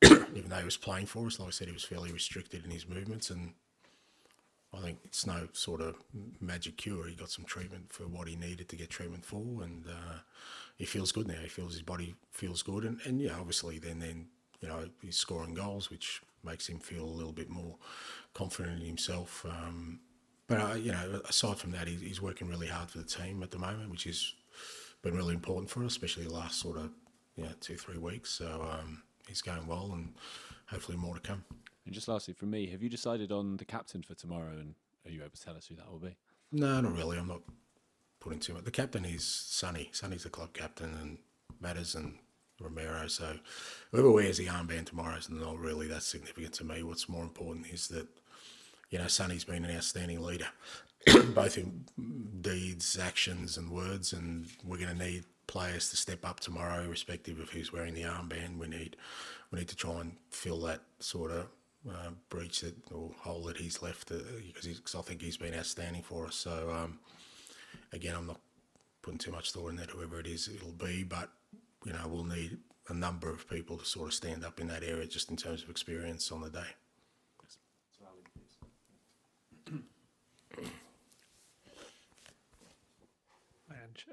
even 0.35 0.49
though 0.49 0.57
he 0.57 0.65
was 0.65 0.77
playing 0.77 1.05
for 1.05 1.25
us. 1.27 1.39
Like 1.39 1.47
I 1.47 1.51
said, 1.51 1.67
he 1.67 1.73
was 1.73 1.85
fairly 1.85 2.11
restricted 2.11 2.65
in 2.65 2.71
his 2.71 2.87
movements, 2.87 3.29
and 3.29 3.53
I 4.73 4.81
think 4.81 4.99
it's 5.03 5.27
no 5.27 5.47
sort 5.53 5.81
of 5.81 5.95
magic 6.41 6.77
cure. 6.77 7.07
He 7.07 7.15
got 7.15 7.29
some 7.29 7.45
treatment 7.45 7.93
for 7.93 8.03
what 8.03 8.27
he 8.27 8.35
needed 8.35 8.69
to 8.69 8.75
get 8.75 8.89
treatment 8.89 9.23
for, 9.23 9.63
and 9.63 9.85
uh, 9.87 10.19
he 10.77 10.85
feels 10.85 11.11
good 11.11 11.27
now. 11.27 11.39
He 11.41 11.47
feels 11.47 11.73
his 11.73 11.83
body 11.83 12.15
feels 12.31 12.63
good, 12.63 12.83
and, 12.83 12.99
and 13.05 13.21
yeah, 13.21 13.37
obviously 13.39 13.77
then 13.77 13.99
then 13.99 14.27
you 14.61 14.67
know 14.67 14.89
he's 15.01 15.17
scoring 15.17 15.53
goals, 15.53 15.91
which 15.91 16.21
makes 16.43 16.67
him 16.67 16.79
feel 16.79 17.03
a 17.03 17.05
little 17.05 17.31
bit 17.31 17.49
more 17.49 17.75
confident 18.33 18.79
in 18.81 18.87
himself. 18.87 19.45
Um, 19.47 19.99
but 20.47 20.59
uh, 20.59 20.73
you 20.73 20.91
know, 20.91 21.21
aside 21.29 21.57
from 21.57 21.71
that, 21.71 21.87
he's 21.87 22.21
working 22.21 22.49
really 22.49 22.67
hard 22.67 22.89
for 22.89 22.97
the 22.97 23.05
team 23.05 23.43
at 23.43 23.51
the 23.51 23.59
moment, 23.59 23.91
which 23.91 24.05
has 24.05 24.33
been 25.01 25.15
really 25.15 25.35
important 25.35 25.69
for 25.69 25.83
us, 25.83 25.91
especially 25.91 26.23
the 26.25 26.33
last 26.33 26.59
sort 26.59 26.77
of 26.77 26.89
you 27.35 27.43
know, 27.43 27.51
two 27.59 27.75
three 27.75 27.97
weeks. 27.97 28.31
So 28.31 28.67
um, 28.71 29.03
he's 29.33 29.41
going 29.41 29.65
well, 29.65 29.89
and 29.93 30.13
hopefully 30.67 30.95
more 30.95 31.15
to 31.15 31.19
come. 31.19 31.43
And 31.85 31.93
just 31.93 32.07
lastly, 32.07 32.35
for 32.35 32.45
me, 32.45 32.67
have 32.67 32.83
you 32.83 32.89
decided 32.89 33.31
on 33.31 33.57
the 33.57 33.65
captain 33.65 34.03
for 34.03 34.13
tomorrow, 34.13 34.51
and 34.51 34.75
are 35.05 35.11
you 35.11 35.21
able 35.21 35.31
to 35.31 35.41
tell 35.41 35.57
us 35.57 35.65
who 35.65 35.75
that 35.75 35.91
will 35.91 35.99
be? 35.99 36.15
No, 36.51 36.79
not 36.81 36.95
really. 36.95 37.17
I'm 37.17 37.27
not 37.27 37.41
putting 38.19 38.39
too 38.39 38.53
much. 38.53 38.63
The 38.63 38.71
captain 38.71 39.05
is 39.05 39.25
Sonny. 39.25 39.89
Sonny's 39.91 40.23
the 40.23 40.29
club 40.29 40.53
captain, 40.53 40.93
and 41.01 41.17
Madders 41.59 41.95
and 41.95 42.13
Romero. 42.61 43.07
So 43.07 43.39
whoever 43.91 44.11
wears 44.11 44.37
the 44.37 44.45
armband 44.45 44.85
tomorrow 44.85 45.17
is 45.17 45.31
not 45.31 45.57
really 45.57 45.87
that 45.87 46.03
significant 46.03 46.53
to 46.55 46.63
me. 46.63 46.83
What's 46.83 47.09
more 47.09 47.23
important 47.23 47.65
is 47.67 47.87
that 47.87 48.07
you 48.91 48.99
know 48.99 49.07
Sonny's 49.07 49.45
been 49.45 49.65
an 49.65 49.75
outstanding 49.75 50.21
leader, 50.21 50.49
both 51.33 51.57
in 51.57 51.85
deeds, 52.41 52.99
actions, 52.99 53.57
and 53.57 53.71
words, 53.71 54.13
and 54.13 54.45
we're 54.63 54.77
going 54.77 54.95
to 54.95 55.03
need 55.03 55.23
players 55.47 55.89
to 55.89 55.97
step 55.97 56.25
up 56.25 56.39
tomorrow, 56.39 56.83
irrespective 56.83 57.39
of 57.39 57.49
who's 57.49 57.73
wearing 57.73 57.93
the 57.93 58.03
armband. 58.03 58.57
We 58.57 58.67
need 58.67 58.95
we 59.51 59.59
need 59.59 59.67
to 59.69 59.75
try 59.75 59.99
and 60.01 60.17
fill 60.29 60.61
that 60.61 60.81
sort 60.99 61.31
of 61.31 61.47
uh, 61.89 62.09
breach 62.29 62.61
that 62.61 62.75
or 62.91 63.11
hole 63.19 63.43
that 63.43 63.57
he's 63.57 63.81
left 63.81 64.11
uh, 64.11 64.15
because 64.63 64.95
I 64.95 65.01
think 65.01 65.21
he's 65.21 65.37
been 65.37 65.53
outstanding 65.53 66.03
for 66.03 66.27
us. 66.27 66.35
So 66.35 66.71
um, 66.71 66.99
again, 67.91 68.15
I'm 68.15 68.27
not 68.27 68.39
putting 69.01 69.19
too 69.19 69.31
much 69.31 69.51
thought 69.51 69.69
in 69.69 69.75
that. 69.77 69.91
Whoever 69.91 70.19
it 70.19 70.27
is, 70.27 70.47
it'll 70.47 70.71
be, 70.71 71.03
but 71.03 71.29
you 71.85 71.93
know, 71.93 72.07
we'll 72.07 72.23
need 72.23 72.57
a 72.89 72.93
number 72.93 73.29
of 73.29 73.47
people 73.49 73.77
to 73.77 73.85
sort 73.85 74.07
of 74.07 74.13
stand 74.13 74.43
up 74.43 74.59
in 74.59 74.67
that 74.67 74.83
area 74.83 75.05
just 75.05 75.29
in 75.29 75.37
terms 75.37 75.63
of 75.63 75.69
experience 75.69 76.31
on 76.31 76.41
the 76.41 76.49
day. 76.49 76.67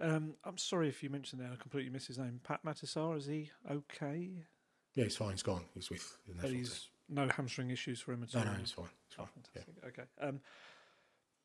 Um, 0.01 0.35
I'm 0.45 0.59
sorry 0.59 0.89
if 0.89 1.03
you 1.03 1.11
mentioned 1.11 1.41
that. 1.43 1.51
I 1.53 1.57
completely 1.57 1.91
missed 1.91 2.09
his 2.09 2.19
name. 2.19 2.41
Pape 2.47 2.61
Matar 2.65 2.85
Sarr, 2.87 3.17
is 3.17 3.27
he 3.27 3.51
okay? 3.71 4.31
Yeah, 4.95 5.05
he's 5.05 5.17
fine. 5.17 5.33
He's 5.33 5.43
gone. 5.43 5.65
He's 5.75 5.91
with 5.91 6.19
the 6.27 6.35
national 6.35 6.53
team. 6.53 6.71
no 7.09 7.29
hamstring 7.29 7.71
issues 7.71 8.01
for 8.01 8.13
him 8.13 8.23
at 8.23 8.35
No, 8.35 8.41
all. 8.41 8.47
no, 8.47 8.53
he's 8.55 8.73
fine. 8.73 8.87
He's 9.09 9.17
Oh, 9.19 9.25
fine. 9.35 9.45
Yeah. 9.55 9.89
Okay. 9.89 10.03
Um, 10.21 10.41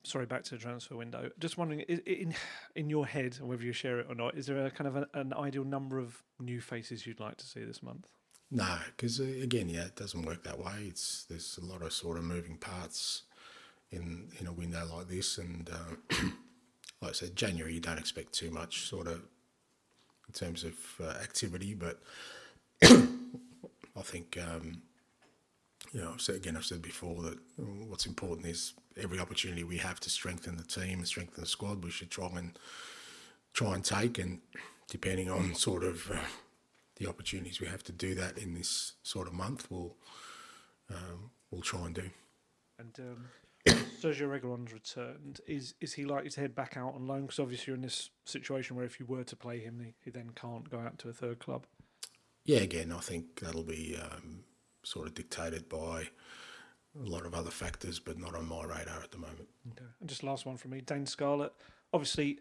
sorry, 0.03 0.25
back 0.25 0.43
to 0.45 0.51
the 0.51 0.57
transfer 0.57 0.95
window. 0.95 1.29
Just 1.39 1.57
wondering, 1.57 1.81
in 1.81 2.33
in 2.75 2.89
your 2.89 3.05
head, 3.05 3.37
whether 3.41 3.63
you 3.63 3.73
share 3.73 3.99
it 3.99 4.07
or 4.09 4.15
not, 4.15 4.35
is 4.37 4.45
there 4.47 4.65
a 4.65 4.71
kind 4.71 4.87
of 4.87 4.95
a, 4.95 5.07
an 5.13 5.33
ideal 5.33 5.63
number 5.63 5.99
of 5.99 6.23
new 6.39 6.59
faces 6.61 7.05
you'd 7.05 7.19
like 7.19 7.37
to 7.37 7.45
see 7.45 7.63
this 7.63 7.81
month? 7.83 8.07
No, 8.51 8.77
because 8.95 9.19
again, 9.19 9.69
yeah, 9.69 9.85
it 9.85 9.95
doesn't 9.95 10.21
work 10.23 10.43
that 10.43 10.59
way. 10.59 10.85
It's 10.87 11.25
there's 11.25 11.59
a 11.61 11.65
lot 11.65 11.81
of 11.81 11.91
sort 11.93 12.17
of 12.17 12.23
moving 12.23 12.57
parts 12.57 13.23
in 13.91 14.29
in 14.39 14.45
a 14.47 14.53
window 14.53 14.87
like 14.95 15.07
this, 15.07 15.37
and 15.39 15.69
uh, 15.69 16.15
like 17.01 17.11
I 17.11 17.13
said, 17.13 17.35
January 17.35 17.73
you 17.73 17.79
don't 17.79 17.99
expect 17.99 18.33
too 18.33 18.51
much 18.51 18.87
sort 18.87 19.07
of 19.07 19.21
in 20.27 20.33
terms 20.33 20.63
of 20.63 20.73
uh, 21.01 21.09
activity, 21.21 21.73
but 21.73 21.99
I 22.83 24.01
think 24.01 24.37
um, 24.41 24.81
you 25.95 26.01
know, 26.01 26.11
I've 26.13 26.21
said, 26.21 26.35
again, 26.35 26.57
I've 26.57 26.65
said 26.65 26.81
before 26.81 27.21
that 27.23 27.37
what's 27.87 28.05
important 28.05 28.47
is 28.47 28.73
every 29.01 29.17
opportunity 29.17 29.63
we 29.63 29.77
have 29.77 29.99
to 30.01 30.09
strengthen 30.09 30.57
the 30.57 30.63
team, 30.63 31.05
strengthen 31.05 31.41
the 31.41 31.47
squad, 31.47 31.83
we 31.83 31.89
should 31.89 32.11
try 32.11 32.29
and 32.35 32.57
try 33.53 33.75
and 33.75 33.85
take, 33.85 34.19
and 34.19 34.39
depending 34.89 35.29
on 35.29 35.55
sort 35.55 35.85
of 35.85 36.11
uh, 36.11 36.17
the 36.97 37.07
opportunities 37.07 37.61
we 37.61 37.67
have 37.67 37.83
to 37.83 37.93
do 37.93 38.13
that 38.15 38.37
in 38.37 38.53
this 38.53 38.93
sort 39.03 39.27
of 39.27 39.33
month, 39.33 39.67
we'll 39.69 39.95
um, 40.89 41.31
we'll 41.49 41.61
try 41.61 41.85
and 41.85 41.95
do. 41.95 42.09
And 42.77 42.99
um, 42.99 43.25
Sergio 43.65 44.29
Reguilon's 44.29 44.73
returned. 44.73 45.41
Is 45.47 45.73
is 45.81 45.93
he 45.93 46.05
likely 46.05 46.29
to 46.29 46.41
head 46.41 46.55
back 46.55 46.77
out 46.77 46.93
on 46.93 47.07
loan? 47.07 47.23
Because 47.23 47.39
obviously 47.39 47.71
you're 47.71 47.75
in 47.75 47.81
this 47.81 48.11
situation 48.25 48.75
where 48.75 48.85
if 48.85 48.99
you 48.99 49.05
were 49.05 49.23
to 49.23 49.35
play 49.35 49.59
him, 49.59 49.81
he, 49.83 49.93
he 50.03 50.11
then 50.11 50.31
can't 50.35 50.69
go 50.69 50.79
out 50.79 50.99
to 50.99 51.09
a 51.09 51.13
third 51.13 51.39
club. 51.39 51.65
Yeah, 52.43 52.59
again, 52.59 52.91
I 52.91 52.99
think 52.99 53.39
that'll 53.39 53.63
be 53.63 53.97
um, 53.99 54.43
sort 54.83 55.07
of 55.07 55.15
dictated 55.15 55.67
by 55.67 56.09
a 57.03 57.09
lot 57.09 57.25
of 57.25 57.33
other 57.33 57.49
factors, 57.49 57.99
but 57.99 58.19
not 58.19 58.35
on 58.35 58.47
my 58.47 58.63
radar 58.63 59.01
at 59.03 59.11
the 59.11 59.17
moment. 59.17 59.49
Okay. 59.71 59.85
And 59.99 60.07
just 60.07 60.23
last 60.23 60.45
one 60.45 60.57
from 60.57 60.71
me, 60.71 60.81
Dane 60.81 61.07
Scarlett. 61.07 61.53
Obviously, 61.91 62.39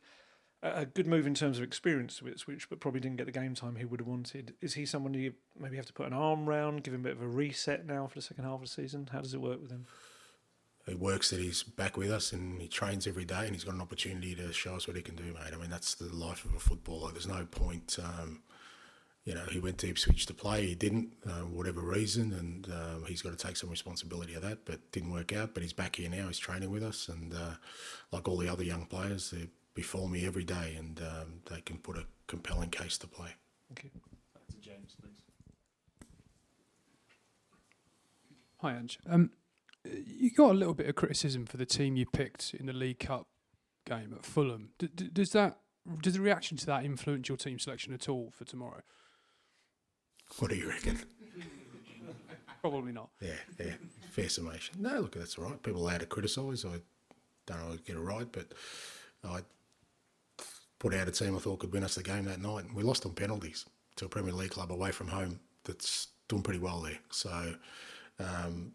a 0.62 0.86
good 0.86 1.06
move 1.06 1.26
in 1.26 1.34
terms 1.34 1.58
of 1.58 1.64
experience 1.64 2.18
to 2.18 2.28
Ipswich, 2.28 2.68
but 2.68 2.80
probably 2.80 3.00
didn't 3.00 3.16
get 3.16 3.26
the 3.26 3.32
game 3.32 3.54
time 3.54 3.76
he 3.76 3.84
would 3.84 4.00
have 4.00 4.06
wanted. 4.06 4.54
Is 4.60 4.74
he 4.74 4.86
someone 4.86 5.14
you 5.14 5.34
maybe 5.58 5.76
have 5.76 5.86
to 5.86 5.92
put 5.92 6.06
an 6.06 6.12
arm 6.12 6.46
round, 6.46 6.84
give 6.84 6.94
him 6.94 7.00
a 7.00 7.04
bit 7.04 7.16
of 7.16 7.22
a 7.22 7.26
reset 7.26 7.86
now 7.86 8.06
for 8.06 8.14
the 8.14 8.22
second 8.22 8.44
half 8.44 8.54
of 8.54 8.60
the 8.62 8.66
season? 8.66 9.08
How 9.12 9.20
does 9.20 9.34
it 9.34 9.40
work 9.40 9.60
with 9.60 9.70
him? 9.70 9.86
It 10.86 11.00
works 11.00 11.30
that 11.30 11.40
he's 11.40 11.62
back 11.62 11.96
with 11.96 12.10
us 12.10 12.32
and 12.32 12.60
he 12.60 12.68
trains 12.68 13.06
every 13.06 13.24
day 13.24 13.46
and 13.46 13.54
he's 13.54 13.64
got 13.64 13.74
an 13.74 13.80
opportunity 13.80 14.34
to 14.34 14.52
show 14.52 14.76
us 14.76 14.86
what 14.86 14.96
he 14.96 15.02
can 15.02 15.16
do, 15.16 15.24
mate. 15.24 15.52
I 15.54 15.56
mean, 15.56 15.70
that's 15.70 15.94
the 15.94 16.14
life 16.14 16.44
of 16.44 16.54
a 16.54 16.58
footballer. 16.58 17.10
There's 17.10 17.26
no 17.26 17.46
point, 17.46 17.98
um, 18.02 18.42
you 19.24 19.34
know, 19.34 19.44
he 19.50 19.60
went 19.60 19.78
to 19.78 19.88
Ipswich 19.88 20.26
to 20.26 20.34
play, 20.34 20.66
he 20.66 20.74
didn't, 20.74 21.14
uh, 21.26 21.46
whatever 21.46 21.80
reason, 21.80 22.34
and 22.34 22.68
um, 22.70 23.04
he's 23.08 23.22
got 23.22 23.36
to 23.36 23.46
take 23.46 23.56
some 23.56 23.70
responsibility 23.70 24.34
of 24.34 24.42
that, 24.42 24.66
but 24.66 24.92
didn't 24.92 25.10
work 25.10 25.32
out. 25.32 25.54
But 25.54 25.62
he's 25.62 25.72
back 25.72 25.96
here 25.96 26.10
now, 26.10 26.26
he's 26.26 26.38
training 26.38 26.70
with 26.70 26.82
us, 26.82 27.08
and 27.08 27.32
uh, 27.32 27.54
like 28.12 28.28
all 28.28 28.36
the 28.36 28.48
other 28.48 28.64
young 28.64 28.84
players, 28.84 29.30
they're 29.30 29.48
before 29.74 30.08
me 30.08 30.24
every 30.24 30.44
day 30.44 30.76
and 30.78 31.00
um, 31.00 31.40
they 31.50 31.60
can 31.60 31.76
put 31.78 31.98
a 31.98 32.06
compelling 32.26 32.70
case 32.70 32.96
to 32.98 33.06
play. 33.06 33.30
Thank 33.68 33.84
you. 33.84 33.90
Back 34.32 34.46
to 34.48 34.56
James, 34.58 34.94
please. 35.00 35.20
Hi, 38.58 38.76
Ange. 38.76 38.98
Um, 39.08 39.30
you 39.84 40.30
got 40.30 40.50
a 40.50 40.54
little 40.54 40.74
bit 40.74 40.88
of 40.88 40.94
criticism 40.94 41.46
for 41.46 41.56
the 41.56 41.66
team 41.66 41.96
you 41.96 42.06
picked 42.06 42.54
in 42.54 42.66
the 42.66 42.72
League 42.72 42.98
Cup 43.00 43.26
game 43.86 44.14
at 44.16 44.24
Fulham. 44.24 44.70
D- 44.78 44.88
d- 44.94 45.10
does 45.12 45.30
that 45.30 45.58
does 46.00 46.14
the 46.14 46.20
reaction 46.20 46.56
to 46.56 46.66
that 46.66 46.84
influence 46.84 47.28
your 47.28 47.36
team 47.36 47.58
selection 47.58 47.92
at 47.92 48.08
all 48.08 48.30
for 48.30 48.44
tomorrow? 48.44 48.80
What 50.38 50.50
do 50.50 50.56
you 50.56 50.68
reckon? 50.68 50.98
Probably 52.62 52.92
not. 52.92 53.10
Yeah, 53.20 53.32
yeah, 53.60 53.74
fair 54.10 54.30
summation. 54.30 54.76
No, 54.80 55.00
look, 55.00 55.14
that's 55.14 55.36
all 55.36 55.44
right. 55.44 55.62
People 55.62 55.80
are 55.82 55.90
allowed 55.90 56.00
to 56.00 56.06
criticise. 56.06 56.64
I 56.64 56.80
don't 57.46 57.60
always 57.60 57.80
get 57.80 57.96
it 57.96 58.00
right, 58.00 58.26
but 58.32 58.54
I 59.22 59.40
put 60.78 60.94
out 60.94 61.06
a 61.06 61.10
team 61.10 61.36
I 61.36 61.38
thought 61.40 61.58
could 61.58 61.72
win 61.74 61.84
us 61.84 61.94
the 61.94 62.02
game 62.02 62.24
that 62.24 62.40
night, 62.40 62.64
and 62.64 62.74
we 62.74 62.82
lost 62.82 63.04
on 63.04 63.12
penalties 63.12 63.66
to 63.96 64.06
a 64.06 64.08
Premier 64.08 64.32
League 64.32 64.50
club 64.50 64.72
away 64.72 64.92
from 64.92 65.08
home 65.08 65.40
that's 65.64 66.08
doing 66.28 66.42
pretty 66.42 66.58
well 66.58 66.80
there. 66.80 66.98
So 67.10 67.54
um, 68.18 68.72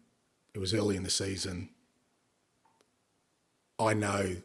it 0.54 0.58
was 0.58 0.74
early 0.74 0.96
in 0.96 1.02
the 1.02 1.10
season. 1.10 1.70
I 3.78 3.94
know 3.94 4.36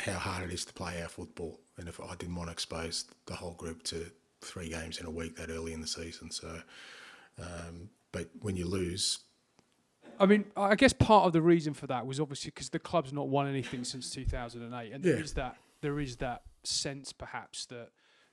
how 0.00 0.14
hard 0.18 0.48
it 0.50 0.52
is 0.52 0.64
to 0.64 0.72
play 0.72 1.00
our 1.02 1.08
football, 1.08 1.60
and 1.78 1.88
if 1.88 2.00
I 2.00 2.14
didn't 2.16 2.34
want 2.34 2.48
to 2.48 2.52
expose 2.52 3.04
the 3.26 3.34
whole 3.34 3.52
group 3.54 3.82
to 3.84 4.06
three 4.40 4.68
games 4.70 4.98
in 4.98 5.06
a 5.06 5.10
week 5.10 5.36
that 5.36 5.50
early 5.50 5.72
in 5.72 5.80
the 5.80 5.86
season, 5.86 6.30
so. 6.30 6.60
Um, 7.38 7.88
but 8.12 8.28
when 8.40 8.56
you 8.56 8.66
lose, 8.66 9.20
I 10.18 10.26
mean, 10.26 10.44
I 10.56 10.74
guess 10.74 10.92
part 10.92 11.26
of 11.26 11.32
the 11.32 11.40
reason 11.40 11.72
for 11.72 11.86
that 11.86 12.06
was 12.06 12.18
obviously 12.20 12.50
because 12.50 12.68
the 12.70 12.78
club's 12.78 13.12
not 13.12 13.28
won 13.28 13.46
anything 13.46 13.84
since 13.84 14.10
2008, 14.10 14.92
and 14.92 15.02
there 15.04 15.16
Yeah. 15.16 15.22
is 15.22 15.34
that 15.34 15.56
there 15.80 16.00
is 16.00 16.16
that 16.16 16.42
sense 16.64 17.12
perhaps 17.12 17.66
that 17.66 17.90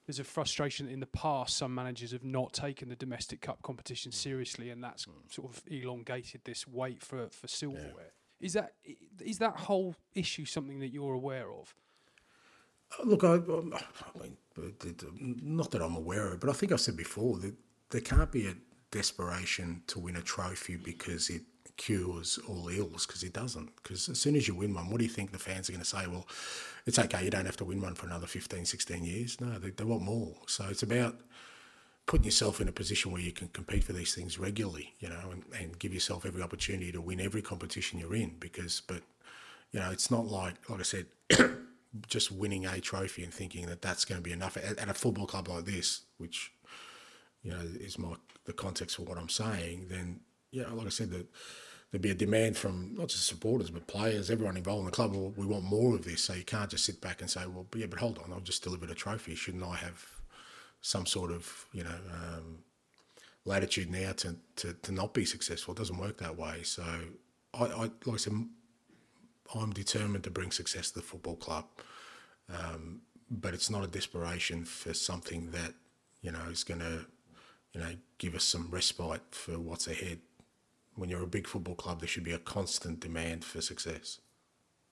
there's 0.07 0.19
a 0.19 0.23
frustration 0.23 0.87
in 0.87 1.01
the 1.01 1.05
past 1.05 1.57
some 1.57 1.75
managers 1.75 2.13
have 2.13 2.23
not 2.23 2.53
taken 2.53 2.87
the 2.87 2.95
domestic 2.95 3.41
cup 3.41 3.61
competition 3.61 4.11
mm. 4.11 4.15
seriously, 4.15 4.69
and 4.69 4.83
that's 4.83 5.05
mm. 5.05 5.11
sort 5.29 5.55
of 5.55 5.61
elongated 5.67 6.41
this 6.45 6.65
wait 6.65 7.03
for 7.03 7.29
for 7.29 7.47
silverware. 7.47 8.13
Is 8.39 8.53
that 8.53 8.73
is 9.23 9.37
that 9.39 9.57
whole 9.57 9.95
issue 10.15 10.45
something 10.45 10.79
that 10.79 10.89
you're 10.89 11.13
aware 11.13 11.51
of? 11.51 11.75
Uh, 12.97 13.03
look, 13.03 13.23
I, 13.23 13.33
um, 13.33 13.73
I 14.15 14.19
mean, 14.19 14.37
not 15.43 15.71
that 15.71 15.81
I'm 15.81 15.95
aware 15.95 16.27
of 16.27 16.33
it, 16.35 16.39
but 16.39 16.49
I 16.49 16.53
think 16.53 16.71
I've 16.71 16.79
said 16.79 16.95
before 16.95 17.37
that 17.39 17.53
there 17.89 18.01
can't 18.01 18.31
be 18.31 18.47
a 18.47 18.53
desperation 18.91 19.83
to 19.87 19.99
win 19.99 20.15
a 20.15 20.21
trophy 20.21 20.77
because 20.77 21.29
it 21.29 21.41
cures 21.75 22.39
all 22.47 22.69
ills, 22.69 23.05
because 23.05 23.23
it 23.23 23.33
doesn't. 23.33 23.75
Because 23.75 24.07
as 24.07 24.19
soon 24.19 24.35
as 24.35 24.47
you 24.47 24.55
win 24.55 24.73
one, 24.73 24.89
what 24.89 24.99
do 24.99 25.03
you 25.03 25.11
think 25.11 25.31
the 25.31 25.39
fans 25.39 25.67
are 25.67 25.73
going 25.73 25.83
to 25.83 25.87
say? 25.87 26.07
Well, 26.07 26.27
it's 26.87 26.97
okay, 26.97 27.23
you 27.23 27.29
don't 27.29 27.45
have 27.45 27.57
to 27.57 27.65
win 27.65 27.81
one 27.81 27.93
for 27.93 28.07
another 28.07 28.27
15, 28.27 28.65
16 28.65 29.03
years. 29.03 29.39
No, 29.41 29.59
they, 29.59 29.71
they 29.71 29.83
want 29.83 30.01
more. 30.01 30.33
So 30.47 30.65
it's 30.69 30.83
about 30.83 31.19
putting 32.05 32.23
yourself 32.23 32.61
in 32.61 32.69
a 32.69 32.71
position 32.71 33.11
where 33.11 33.21
you 33.21 33.33
can 33.33 33.49
compete 33.49 33.83
for 33.83 33.93
these 33.93 34.15
things 34.15 34.39
regularly, 34.39 34.93
you 34.99 35.09
know, 35.09 35.29
and, 35.31 35.43
and 35.59 35.77
give 35.77 35.93
yourself 35.93 36.25
every 36.25 36.41
opportunity 36.41 36.91
to 36.93 37.01
win 37.01 37.19
every 37.19 37.41
competition 37.41 37.99
you're 37.99 38.15
in. 38.15 38.35
Because, 38.39 38.81
but, 38.87 39.03
you 39.73 39.81
know, 39.81 39.91
it's 39.91 40.09
not 40.09 40.27
like, 40.27 40.55
like 40.69 40.79
I 40.79 40.83
said, 40.83 41.05
just 42.07 42.31
winning 42.31 42.65
a 42.65 42.79
trophy 42.79 43.23
and 43.23 43.33
thinking 43.33 43.65
that 43.67 43.81
that's 43.81 44.05
going 44.05 44.19
to 44.19 44.23
be 44.23 44.31
enough 44.31 44.55
at, 44.57 44.77
at 44.77 44.89
a 44.89 44.93
football 44.93 45.25
club 45.25 45.49
like 45.49 45.65
this, 45.65 46.01
which 46.17 46.53
you 47.43 47.51
know 47.51 47.59
is 47.79 47.97
my 47.97 48.13
the 48.45 48.53
context 48.53 48.95
for 48.95 49.03
what 49.03 49.17
I'm 49.17 49.29
saying. 49.29 49.87
Then 49.89 50.21
yeah, 50.51 50.69
like 50.71 50.87
I 50.87 50.89
said, 50.89 51.11
that 51.11 51.27
there'd 51.91 52.01
be 52.01 52.11
a 52.11 52.15
demand 52.15 52.57
from 52.57 52.95
not 52.95 53.09
just 53.09 53.27
supporters 53.27 53.69
but 53.69 53.87
players, 53.87 54.29
everyone 54.29 54.57
involved 54.57 54.79
in 54.81 54.85
the 54.85 54.91
club. 54.91 55.13
Well, 55.13 55.33
we 55.35 55.45
want 55.45 55.63
more 55.63 55.95
of 55.95 56.03
this, 56.03 56.21
so 56.23 56.33
you 56.33 56.43
can't 56.43 56.69
just 56.69 56.85
sit 56.85 57.01
back 57.01 57.21
and 57.21 57.29
say, 57.29 57.45
well, 57.47 57.65
yeah, 57.75 57.85
but 57.87 57.99
hold 57.99 58.19
on, 58.19 58.33
I've 58.33 58.43
just 58.43 58.63
delivered 58.63 58.89
a 58.89 58.95
trophy. 58.95 59.35
Shouldn't 59.35 59.63
I 59.63 59.75
have 59.75 60.05
some 60.81 61.05
sort 61.05 61.31
of 61.31 61.65
you 61.73 61.83
know 61.83 61.99
um, 62.11 62.59
latitude 63.45 63.89
now 63.89 64.11
to, 64.13 64.35
to 64.57 64.73
to 64.73 64.91
not 64.91 65.13
be 65.13 65.25
successful? 65.25 65.73
It 65.73 65.77
doesn't 65.77 65.97
work 65.97 66.17
that 66.17 66.37
way. 66.37 66.63
So 66.63 66.83
I, 67.53 67.63
I 67.65 67.81
like 67.81 67.91
I 68.13 68.17
said. 68.17 68.33
I'm 69.55 69.71
determined 69.71 70.25
to 70.25 70.29
bring 70.29 70.51
success 70.51 70.91
to 70.91 70.95
the 70.95 71.05
football 71.05 71.37
club, 71.37 71.65
um, 72.53 73.01
but 73.31 73.53
it's 73.53 73.69
not 73.69 73.83
a 73.83 73.87
desperation 73.87 74.65
for 74.65 74.93
something 74.93 75.51
that 75.51 75.73
you 76.21 76.31
know 76.31 76.41
is 76.51 76.65
going 76.65 76.81
to, 76.81 77.05
you 77.73 77.79
know, 77.79 77.91
give 78.17 78.35
us 78.35 78.43
some 78.43 78.67
respite 78.69 79.21
for 79.31 79.57
what's 79.57 79.87
ahead. 79.87 80.19
When 80.97 81.09
you're 81.09 81.23
a 81.23 81.27
big 81.27 81.47
football 81.47 81.75
club, 81.75 81.99
there 81.99 82.07
should 82.07 82.23
be 82.23 82.33
a 82.33 82.39
constant 82.39 82.99
demand 82.99 83.45
for 83.45 83.61
success. 83.61 84.19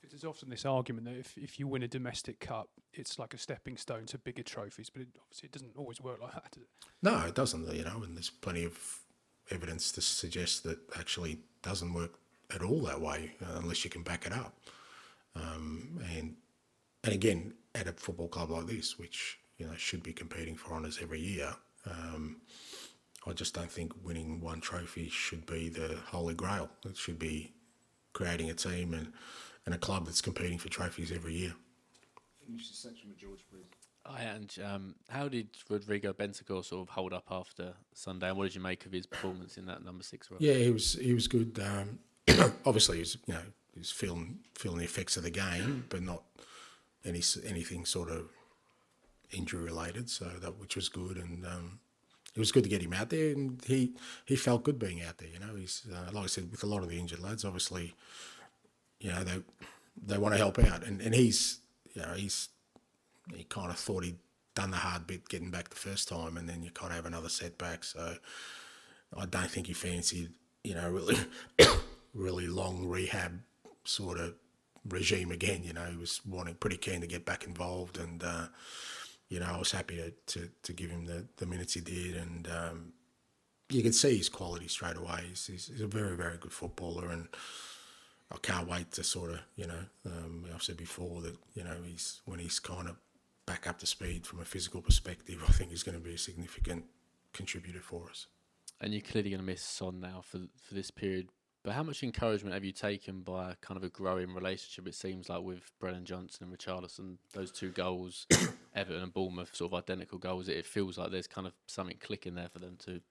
There's 0.07 0.23
often 0.23 0.49
this 0.51 0.65
argument 0.65 1.05
that 1.07 1.17
if, 1.17 1.35
if 1.35 1.59
you 1.59 1.67
win 1.67 1.81
a 1.81 1.87
domestic 1.87 2.39
cup, 2.39 2.69
it's 2.93 3.17
like 3.17 3.33
a 3.33 3.39
stepping 3.39 3.75
stone 3.75 4.05
to 4.05 4.19
bigger 4.19 4.43
trophies, 4.43 4.91
but 4.91 5.01
it, 5.01 5.07
obviously 5.19 5.47
it 5.47 5.51
doesn't 5.51 5.75
always 5.75 5.99
work 5.99 6.21
like 6.21 6.33
that. 6.33 6.51
Does 6.51 6.61
it? 6.61 6.69
No, 7.01 7.25
it 7.25 7.33
doesn't. 7.33 7.73
You 7.73 7.83
know, 7.83 8.03
and 8.03 8.15
there's 8.15 8.29
plenty 8.29 8.65
of 8.65 8.77
evidence 9.49 9.91
to 9.93 10.01
suggest 10.01 10.63
that 10.63 10.77
actually 10.97 11.39
doesn't 11.63 11.93
work 11.93 12.19
at 12.53 12.61
all 12.61 12.81
that 12.81 13.01
way 13.01 13.31
uh, 13.41 13.57
unless 13.59 13.83
you 13.83 13.89
can 13.89 14.03
back 14.03 14.27
it 14.27 14.31
up. 14.31 14.55
Um, 15.35 15.99
and 16.15 16.35
and 17.03 17.13
again, 17.13 17.53
at 17.73 17.87
a 17.87 17.93
football 17.93 18.27
club 18.27 18.51
like 18.51 18.67
this, 18.67 18.99
which 18.99 19.39
you 19.57 19.65
know 19.65 19.75
should 19.75 20.03
be 20.03 20.13
competing 20.13 20.55
for 20.55 20.73
honours 20.73 20.99
every 21.01 21.19
year, 21.19 21.55
um, 21.89 22.41
I 23.27 23.33
just 23.33 23.53
don't 23.53 23.71
think 23.71 23.93
winning 24.03 24.39
one 24.39 24.61
trophy 24.61 25.09
should 25.09 25.45
be 25.45 25.69
the 25.69 25.97
holy 26.07 26.35
grail. 26.35 26.69
It 26.85 26.97
should 26.97 27.17
be 27.17 27.53
creating 28.13 28.49
a 28.49 28.53
team 28.53 28.93
and, 28.93 29.11
and 29.65 29.73
a 29.73 29.77
club 29.77 30.05
that's 30.05 30.21
competing 30.21 30.57
for 30.57 30.69
trophies 30.69 31.11
every 31.11 31.33
year. 31.33 31.53
Finish 32.45 32.69
the 32.69 32.75
section 32.75 33.09
with 33.09 33.17
George, 33.17 33.39
please. 33.51 33.65
Hi, 34.05 34.23
Ange. 34.35 34.59
Um, 34.59 34.95
how 35.09 35.27
did 35.27 35.47
Rodrigo 35.67 36.13
Bentancur 36.13 36.63
sort 36.63 36.87
of 36.87 36.89
hold 36.89 37.11
up 37.11 37.25
after 37.31 37.73
Sunday, 37.93 38.29
and 38.29 38.37
what 38.37 38.43
did 38.43 38.53
you 38.53 38.61
make 38.61 38.85
of 38.85 38.91
his 38.91 39.07
performance 39.07 39.57
in 39.57 39.65
that 39.65 39.83
number 39.83 40.03
six 40.03 40.29
role? 40.29 40.37
Yeah, 40.39 40.53
he 40.53 40.69
was 40.69 40.93
he 40.93 41.15
was 41.15 41.27
good. 41.27 41.59
Um, 41.59 41.97
obviously, 42.65 42.97
he 42.97 42.99
was 42.99 43.17
you 43.25 43.33
know 43.33 43.41
he 43.73 43.79
was 43.79 43.89
feeling 43.89 44.39
feeling 44.53 44.77
the 44.77 44.83
effects 44.83 45.17
of 45.17 45.23
the 45.23 45.31
game, 45.31 45.85
but 45.89 46.03
not 46.03 46.21
any 47.03 47.23
anything 47.47 47.83
sort 47.85 48.11
of 48.11 48.29
injury 49.31 49.63
related, 49.63 50.07
so 50.11 50.25
that 50.25 50.59
which 50.59 50.75
was 50.75 50.87
good, 50.87 51.17
and 51.17 51.43
um, 51.43 51.79
it 52.35 52.39
was 52.39 52.51
good 52.51 52.63
to 52.63 52.69
get 52.69 52.81
him 52.81 52.93
out 52.93 53.09
there, 53.09 53.31
and 53.31 53.63
he 53.65 53.93
he 54.25 54.35
felt 54.35 54.63
good 54.63 54.77
being 54.77 55.01
out 55.01 55.17
there. 55.17 55.29
You 55.29 55.39
know, 55.39 55.55
he's 55.55 55.87
uh, 55.91 56.11
like 56.11 56.25
I 56.25 56.27
said 56.27 56.51
with 56.51 56.63
a 56.63 56.67
lot 56.67 56.83
of 56.83 56.89
the 56.89 56.99
injured 56.99 57.21
lads, 57.21 57.45
obviously, 57.45 57.95
you 58.99 59.11
know 59.11 59.23
they 59.23 59.41
they 60.05 60.17
want 60.17 60.33
to 60.33 60.37
help 60.37 60.59
out, 60.59 60.83
and 60.83 61.01
and 61.01 61.15
he's 61.15 61.59
you 61.93 62.01
know 62.01 62.13
he's 62.13 62.49
he 63.33 63.43
kind 63.45 63.71
of 63.71 63.77
thought 63.77 64.03
he'd 64.03 64.19
done 64.53 64.71
the 64.71 64.77
hard 64.77 65.07
bit 65.07 65.27
getting 65.29 65.51
back 65.51 65.69
the 65.69 65.75
first 65.75 66.09
time, 66.09 66.37
and 66.37 66.47
then 66.47 66.61
you 66.61 66.71
kind 66.71 66.91
of 66.91 66.97
have 66.97 67.05
another 67.05 67.29
setback. 67.29 67.83
So 67.83 68.15
I 69.17 69.25
don't 69.25 69.49
think 69.49 69.67
he 69.67 69.73
fancied 69.73 70.31
you 70.63 70.75
know 70.75 70.89
really 70.89 71.17
really 72.13 72.47
long 72.47 72.85
rehab 72.85 73.39
sort 73.85 74.19
of 74.19 74.33
regime 74.89 75.31
again. 75.31 75.63
You 75.63 75.73
know, 75.73 75.85
he 75.85 75.97
was 75.97 76.21
wanting 76.25 76.55
pretty 76.55 76.77
keen 76.77 77.01
to 77.01 77.07
get 77.07 77.25
back 77.25 77.45
involved, 77.45 77.97
and 77.97 78.23
uh, 78.23 78.47
you 79.35 79.41
know, 79.41 79.47
I 79.47 79.57
was 79.57 79.73
happy 79.73 79.97
to, 79.97 80.11
to, 80.27 80.49
to 80.63 80.71
give 80.71 80.89
him 80.89 81.03
the, 81.03 81.25
the 81.35 81.45
minutes 81.45 81.73
he 81.73 81.81
did, 81.81 82.15
and 82.15 82.47
um, 82.47 82.93
you 83.69 83.83
can 83.83 83.91
see 83.91 84.15
his 84.15 84.29
quality 84.29 84.69
straight 84.69 84.95
away. 84.95 85.25
He's, 85.27 85.45
he's, 85.45 85.67
he's, 85.67 85.81
a 85.81 85.87
very 85.87 86.15
very 86.15 86.37
good 86.37 86.53
footballer, 86.53 87.09
and 87.09 87.27
I 88.31 88.37
can't 88.41 88.69
wait 88.69 88.93
to 88.93 89.03
sort 89.03 89.31
of 89.31 89.41
you 89.57 89.67
know, 89.67 89.81
um, 90.05 90.45
I've 90.55 90.63
said 90.63 90.77
before 90.77 91.21
that 91.23 91.35
you 91.53 91.65
know 91.65 91.75
he's 91.85 92.21
when 92.23 92.39
he's 92.39 92.59
kind 92.59 92.87
of 92.87 92.95
back 93.45 93.67
up 93.67 93.77
to 93.79 93.85
speed 93.85 94.25
from 94.25 94.39
a 94.39 94.45
physical 94.45 94.81
perspective, 94.81 95.43
I 95.45 95.51
think 95.51 95.71
he's 95.71 95.83
going 95.83 95.97
to 95.97 96.03
be 96.03 96.13
a 96.13 96.17
significant 96.17 96.85
contributor 97.33 97.81
for 97.81 98.09
us. 98.09 98.27
And 98.79 98.93
you're 98.93 99.01
clearly 99.01 99.31
going 99.31 99.41
to 99.41 99.45
miss 99.45 99.63
Son 99.63 99.99
now 99.99 100.21
for 100.23 100.39
for 100.65 100.75
this 100.75 100.91
period 100.91 101.27
but 101.65 101.73
how 101.73 101.81
much 101.81 102.03
encouragement 102.03 102.53
have 102.53 102.63
you 102.63 102.71
taken 102.71 103.21
by 103.21 103.55
kind 103.59 103.75
of 103.75 103.83
a 103.83 103.89
growing 103.89 104.35
relationship? 104.35 104.87
It 104.87 104.93
seems 104.93 105.29
like 105.29 105.41
with 105.41 105.71
Brennan 105.79 106.05
Johnson 106.05 106.45
and 106.47 106.55
Richarlison, 106.55 107.17
those 107.33 107.51
two 107.51 107.71
goals, 107.71 108.27
Everton 108.75 109.01
and 109.01 109.11
Bournemouth, 109.11 109.55
sort 109.55 109.73
of 109.73 109.79
identical 109.79 110.19
goals. 110.19 110.47
It 110.47 110.67
feels 110.67 110.99
like 110.99 111.09
there's 111.09 111.25
kind 111.25 111.47
of 111.47 111.53
something 111.65 111.97
clicking 111.99 112.35
there 112.35 112.49
for 112.49 112.59
them 112.59 112.77
too. 112.77 113.01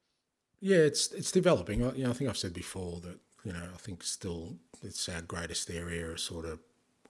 Yeah, 0.60 0.76
it's 0.76 1.10
it's 1.10 1.32
developing. 1.32 1.80
You 1.80 2.04
know, 2.04 2.10
I 2.10 2.12
think 2.12 2.30
I've 2.30 2.38
said 2.38 2.54
before 2.54 3.00
that 3.00 3.18
you 3.44 3.52
know 3.52 3.68
I 3.74 3.76
think 3.76 4.04
still 4.04 4.54
it's 4.84 5.08
our 5.08 5.20
greatest 5.20 5.68
area 5.68 6.06
of 6.06 6.20
sort 6.20 6.44
of 6.44 6.60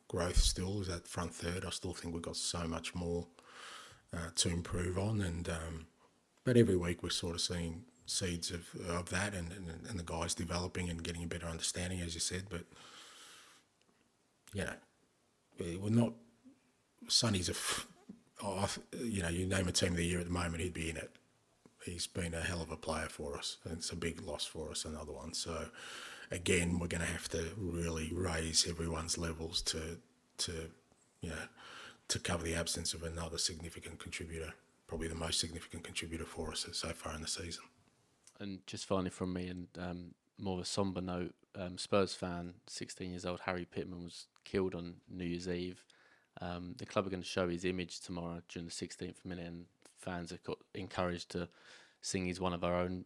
growth. 0.09 0.39
Still 0.39 0.81
is 0.81 0.89
that 0.89 1.07
front 1.07 1.35
third. 1.35 1.67
I 1.67 1.71
still 1.71 1.93
think 1.93 2.15
we've 2.15 2.23
got 2.23 2.37
so 2.37 2.67
much 2.67 2.95
more 2.95 3.27
uh, 4.15 4.31
to 4.37 4.49
improve 4.49 4.97
on, 4.99 5.21
and 5.21 5.47
um, 5.51 5.87
but 6.43 6.57
every 6.57 6.77
week 6.77 7.03
we're 7.03 7.11
sort 7.11 7.35
of 7.35 7.43
seeing 7.43 7.85
seeds 8.07 8.51
of, 8.51 8.69
of 8.89 9.11
that 9.11 9.35
and, 9.35 9.51
and, 9.53 9.87
and 9.89 9.99
the 9.99 10.05
guys 10.05 10.35
developing 10.35 10.89
and 10.91 11.03
getting 11.03 11.25
a 11.25 11.27
better 11.27 11.47
understanding, 11.47 12.01
as 12.01 12.15
you 12.15 12.21
said. 12.21 12.45
But, 12.51 12.65
you 14.53 14.65
know, 14.65 15.79
we're 15.81 15.91
not. 15.91 16.13
Sonny's 17.09 17.49
a, 17.49 17.55
oh, 18.43 18.69
you 19.03 19.23
know, 19.23 19.29
you 19.29 19.47
name 19.47 19.69
a 19.69 19.73
team 19.73 19.91
of 19.91 19.97
the 19.97 20.05
year 20.05 20.21
at 20.21 20.27
the 20.27 20.33
moment, 20.33 20.63
he'd 20.63 20.75
be 20.75 20.91
in 20.91 20.97
it. 20.97 21.11
He's 21.85 22.07
been 22.07 22.33
a 22.33 22.41
hell 22.41 22.63
of 22.63 22.71
a 22.71 22.77
player 22.77 23.09
for 23.11 23.37
us, 23.37 23.59
and 23.65 23.75
it's 23.75 23.91
a 23.91 23.97
big 23.97 24.23
loss 24.23 24.47
for 24.47 24.71
us, 24.71 24.87
another 24.87 25.13
one. 25.13 25.35
So, 25.35 25.67
again, 26.31 26.79
we're 26.79 26.87
going 26.87 27.03
to 27.03 27.13
have 27.13 27.29
to 27.31 27.45
really 27.59 28.11
raise 28.15 28.67
everyone's 28.67 29.19
levels 29.19 29.61
to, 29.63 29.99
to, 30.39 30.71
you 31.21 31.29
know, 31.29 31.45
to 32.09 32.19
cover 32.19 32.43
the 32.43 32.55
absence 32.55 32.95
of 32.95 33.03
another 33.03 33.37
significant 33.37 33.99
contributor, 33.99 34.55
probably 34.87 35.09
the 35.09 35.15
most 35.15 35.41
significant 35.41 35.85
contributor 35.85 36.25
for 36.25 36.53
us 36.53 36.67
so 36.73 36.89
far 36.89 37.15
in 37.15 37.21
the 37.21 37.29
season. 37.29 37.65
And 38.41 38.67
just 38.67 38.87
finally 38.87 39.11
from 39.11 39.33
me, 39.33 39.49
and 39.49 39.69
um, 39.79 40.15
more 40.39 40.55
of 40.55 40.61
a 40.61 40.67
somber 40.67 41.01
note, 41.01 41.35
um, 41.57 41.79
Spurs 41.79 42.15
fan, 42.15 42.55
16 42.67 43.11
years 43.11 43.25
old, 43.25 43.41
Harry 43.41 43.65
Pitman 43.65 44.05
was 44.05 44.27
killed 44.45 44.75
on 44.75 44.97
New 45.09 45.25
Year's 45.25 45.49
Eve. 45.49 45.85
Um, 46.41 46.75
the 46.79 46.87
club 46.87 47.07
are 47.07 47.11
going 47.11 47.23
to 47.23 47.29
show 47.29 47.49
his 47.49 47.65
image 47.65 48.01
tomorrow 48.01 48.43
during 48.49 48.67
the 48.67 48.73
16th 48.73 49.25
minute, 49.25 49.47
and 49.47 49.67
fans 49.99 50.33
are 50.33 50.39
encouraged 50.75 51.31
to 51.31 51.49
sing 52.01 52.27
he's 52.27 52.41
one 52.41 52.53
of 52.53 52.65
our 52.65 52.75
own. 52.75 53.05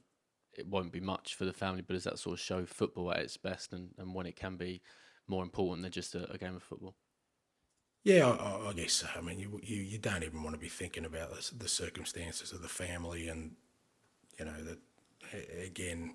It 0.56 0.66
won't 0.66 0.92
be 0.92 1.00
much 1.00 1.34
for 1.34 1.44
the 1.44 1.52
family, 1.52 1.82
but 1.82 1.94
does 1.94 2.04
that 2.04 2.18
sort 2.18 2.34
of 2.34 2.40
show 2.40 2.64
football 2.64 3.12
at 3.12 3.20
its 3.20 3.36
best 3.36 3.72
and, 3.72 3.90
and 3.98 4.14
when 4.14 4.26
it 4.26 4.34
can 4.34 4.56
be 4.56 4.80
more 5.28 5.42
important 5.42 5.82
than 5.82 5.92
just 5.92 6.14
a, 6.14 6.30
a 6.32 6.38
game 6.38 6.56
of 6.56 6.62
football? 6.62 6.96
Yeah, 8.02 8.30
I, 8.30 8.70
I, 8.70 8.72
guess 8.72 8.94
so. 8.94 9.08
I 9.14 9.20
mean, 9.20 9.38
you, 9.38 9.60
you 9.62 9.76
you 9.82 9.98
don't 9.98 10.22
even 10.22 10.42
want 10.42 10.54
to 10.54 10.60
be 10.60 10.68
thinking 10.68 11.04
about 11.04 11.30
the, 11.30 11.54
the 11.54 11.68
circumstances 11.68 12.52
of 12.52 12.62
the 12.62 12.68
family 12.68 13.28
and 13.28 13.56
you 14.38 14.46
know 14.46 14.64
that 14.64 14.78
again, 15.64 16.14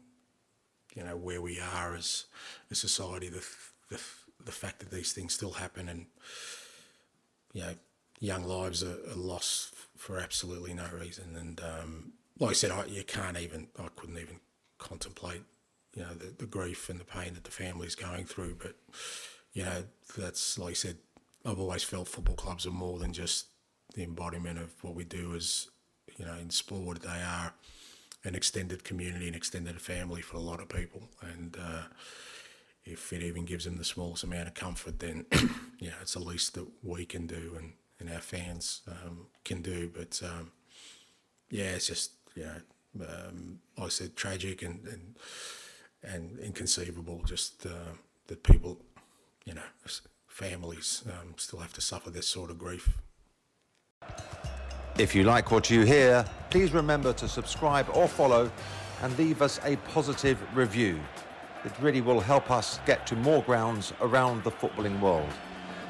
you 0.95 1.04
know, 1.04 1.17
where 1.17 1.41
we 1.41 1.60
are 1.60 1.95
as 1.95 2.26
a 2.71 2.76
society, 2.76 3.30
the, 3.30 3.43
the, 3.89 3.99
the 4.45 4.52
fact 4.52 4.80
that 4.80 4.91
these 4.91 5.12
things 5.12 5.34
still 5.34 5.54
happen 5.54 5.89
and, 5.89 6.06
you 7.54 7.62
know, 7.62 7.73
young 8.19 8.43
lives 8.43 8.84
are, 8.84 8.97
are 9.12 9.15
lost 9.15 9.73
for 9.97 10.19
absolutely 10.19 10.73
no 10.73 10.86
reason. 10.97 11.36
And 11.36 11.62
um, 11.62 12.13
like 12.39 12.52
I 12.52 12.54
said, 12.54 12.71
I, 12.71 12.86
you 12.86 13.04
can't 13.04 13.39
even, 13.39 13.67
I 13.80 13.88
couldn't 13.95 14.17
even 14.17 14.39
contemplate, 14.78 15.41
you 15.95 16.04
know, 16.04 16.13
the, 16.13 16.34
the 16.38 16.45
grief 16.45 16.89
and 16.89 16.99
the 16.99 17.06
pain 17.06 17.34
that 17.34 17.43
the 17.43 17.52
family's 17.52 17.95
going 17.95 18.26
through. 18.26 18.56
But, 18.56 18.76
you 19.54 19.63
know, 19.63 19.84
that's, 20.17 20.58
like 20.58 20.71
I 20.71 20.73
said, 20.73 20.97
I've 21.45 21.60
always 21.60 21.84
felt 21.84 22.08
football 22.08 22.36
clubs 22.36 22.65
are 22.65 22.71
more 22.71 22.99
than 22.99 23.13
just 23.13 23.47
the 23.95 24.04
embodiment 24.04 24.60
of 24.60 24.71
what 24.84 24.95
we 24.95 25.04
do 25.04 25.36
as, 25.36 25.69
you 26.17 26.26
know, 26.26 26.36
in 26.36 26.49
sport. 26.49 27.02
They 27.02 27.10
are 27.10 27.54
an 28.24 28.36
extended 28.36 28.84
community, 28.84 29.28
an 29.28 29.36
extended 29.36 29.82
family 29.82 30.22
for 30.22 30.38
a 30.38 30.42
lot 30.42 30.62
of 30.62 30.70
people. 30.70 31.10
And 31.22 31.58
uh, 31.60 31.84
if 32.86 33.12
it 33.14 33.22
even 33.22 33.46
gives 33.46 33.66
them 33.66 33.78
the 33.78 33.84
smallest 33.84 34.24
amount 34.24 34.48
of 34.48 34.54
comfort, 34.54 35.00
then 35.00 35.26
you 35.80 35.90
know 35.90 35.96
it's 36.02 36.14
the 36.14 36.20
least 36.20 36.54
that 36.56 36.68
we 36.84 37.06
can 37.06 37.28
do 37.28 37.56
and, 37.58 37.74
and 38.00 38.10
our 38.10 38.22
fans 38.22 38.82
um, 38.88 39.28
can 39.44 39.62
do. 39.62 39.90
But 39.94 40.22
um, 40.24 40.52
yeah, 41.50 41.72
it's 41.76 41.88
just 41.88 42.12
you 42.36 42.44
know, 42.44 43.06
um, 43.06 43.60
I 43.78 43.90
said, 43.90 44.16
tragic 44.16 44.62
and 44.62 44.88
and, 44.88 45.16
and 46.04 46.40
inconceivable. 46.40 47.22
Just 47.26 47.66
uh, 47.66 47.94
that 48.28 48.44
people, 48.44 48.80
you 49.46 49.54
know, 49.54 49.62
families 50.28 51.04
um, 51.08 51.36
still 51.38 51.60
have 51.60 51.74
to 51.74 51.82
suffer 51.82 52.10
this 52.10 52.28
sort 52.28 52.50
of 52.50 52.58
grief. 52.58 52.90
If 54.98 55.16
you 55.16 55.24
like 55.24 55.52
what 55.52 55.70
you 55.70 55.82
hear, 55.82 56.26
please 56.54 56.72
remember 56.72 57.12
to 57.12 57.28
subscribe 57.28 57.88
or 57.96 58.08
follow 58.08 58.52
and 59.02 59.18
leave 59.18 59.42
us 59.42 59.60
a 59.63 59.76
positive 59.78 60.38
review. 60.56 61.00
It 61.66 61.72
really 61.82 62.00
will 62.02 62.20
help 62.20 62.52
us 62.52 62.80
get 62.86 63.08
to 63.08 63.16
more 63.16 63.42
grounds 63.42 63.92
around 64.02 64.44
the 64.44 64.52
footballing 64.52 65.00
world. 65.00 65.28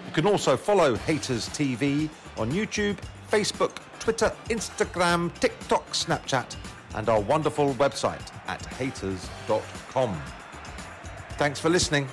You 0.05 0.13
can 0.13 0.25
also 0.25 0.55
follow 0.55 0.95
Hayters 0.95 1.49
TV 1.49 2.09
on 2.37 2.49
YouTube, 2.49 2.97
Facebook, 3.29 3.75
Twitter, 3.99 4.31
Instagram, 4.45 5.37
TikTok, 5.39 5.85
Snapchat, 5.89 6.55
and 6.95 7.09
our 7.09 7.19
wonderful 7.19 7.73
website 7.73 8.31
at 8.47 8.61
hayters.com. 8.63 10.21
Thanks 11.31 11.59
for 11.59 11.67
listening. 11.67 12.07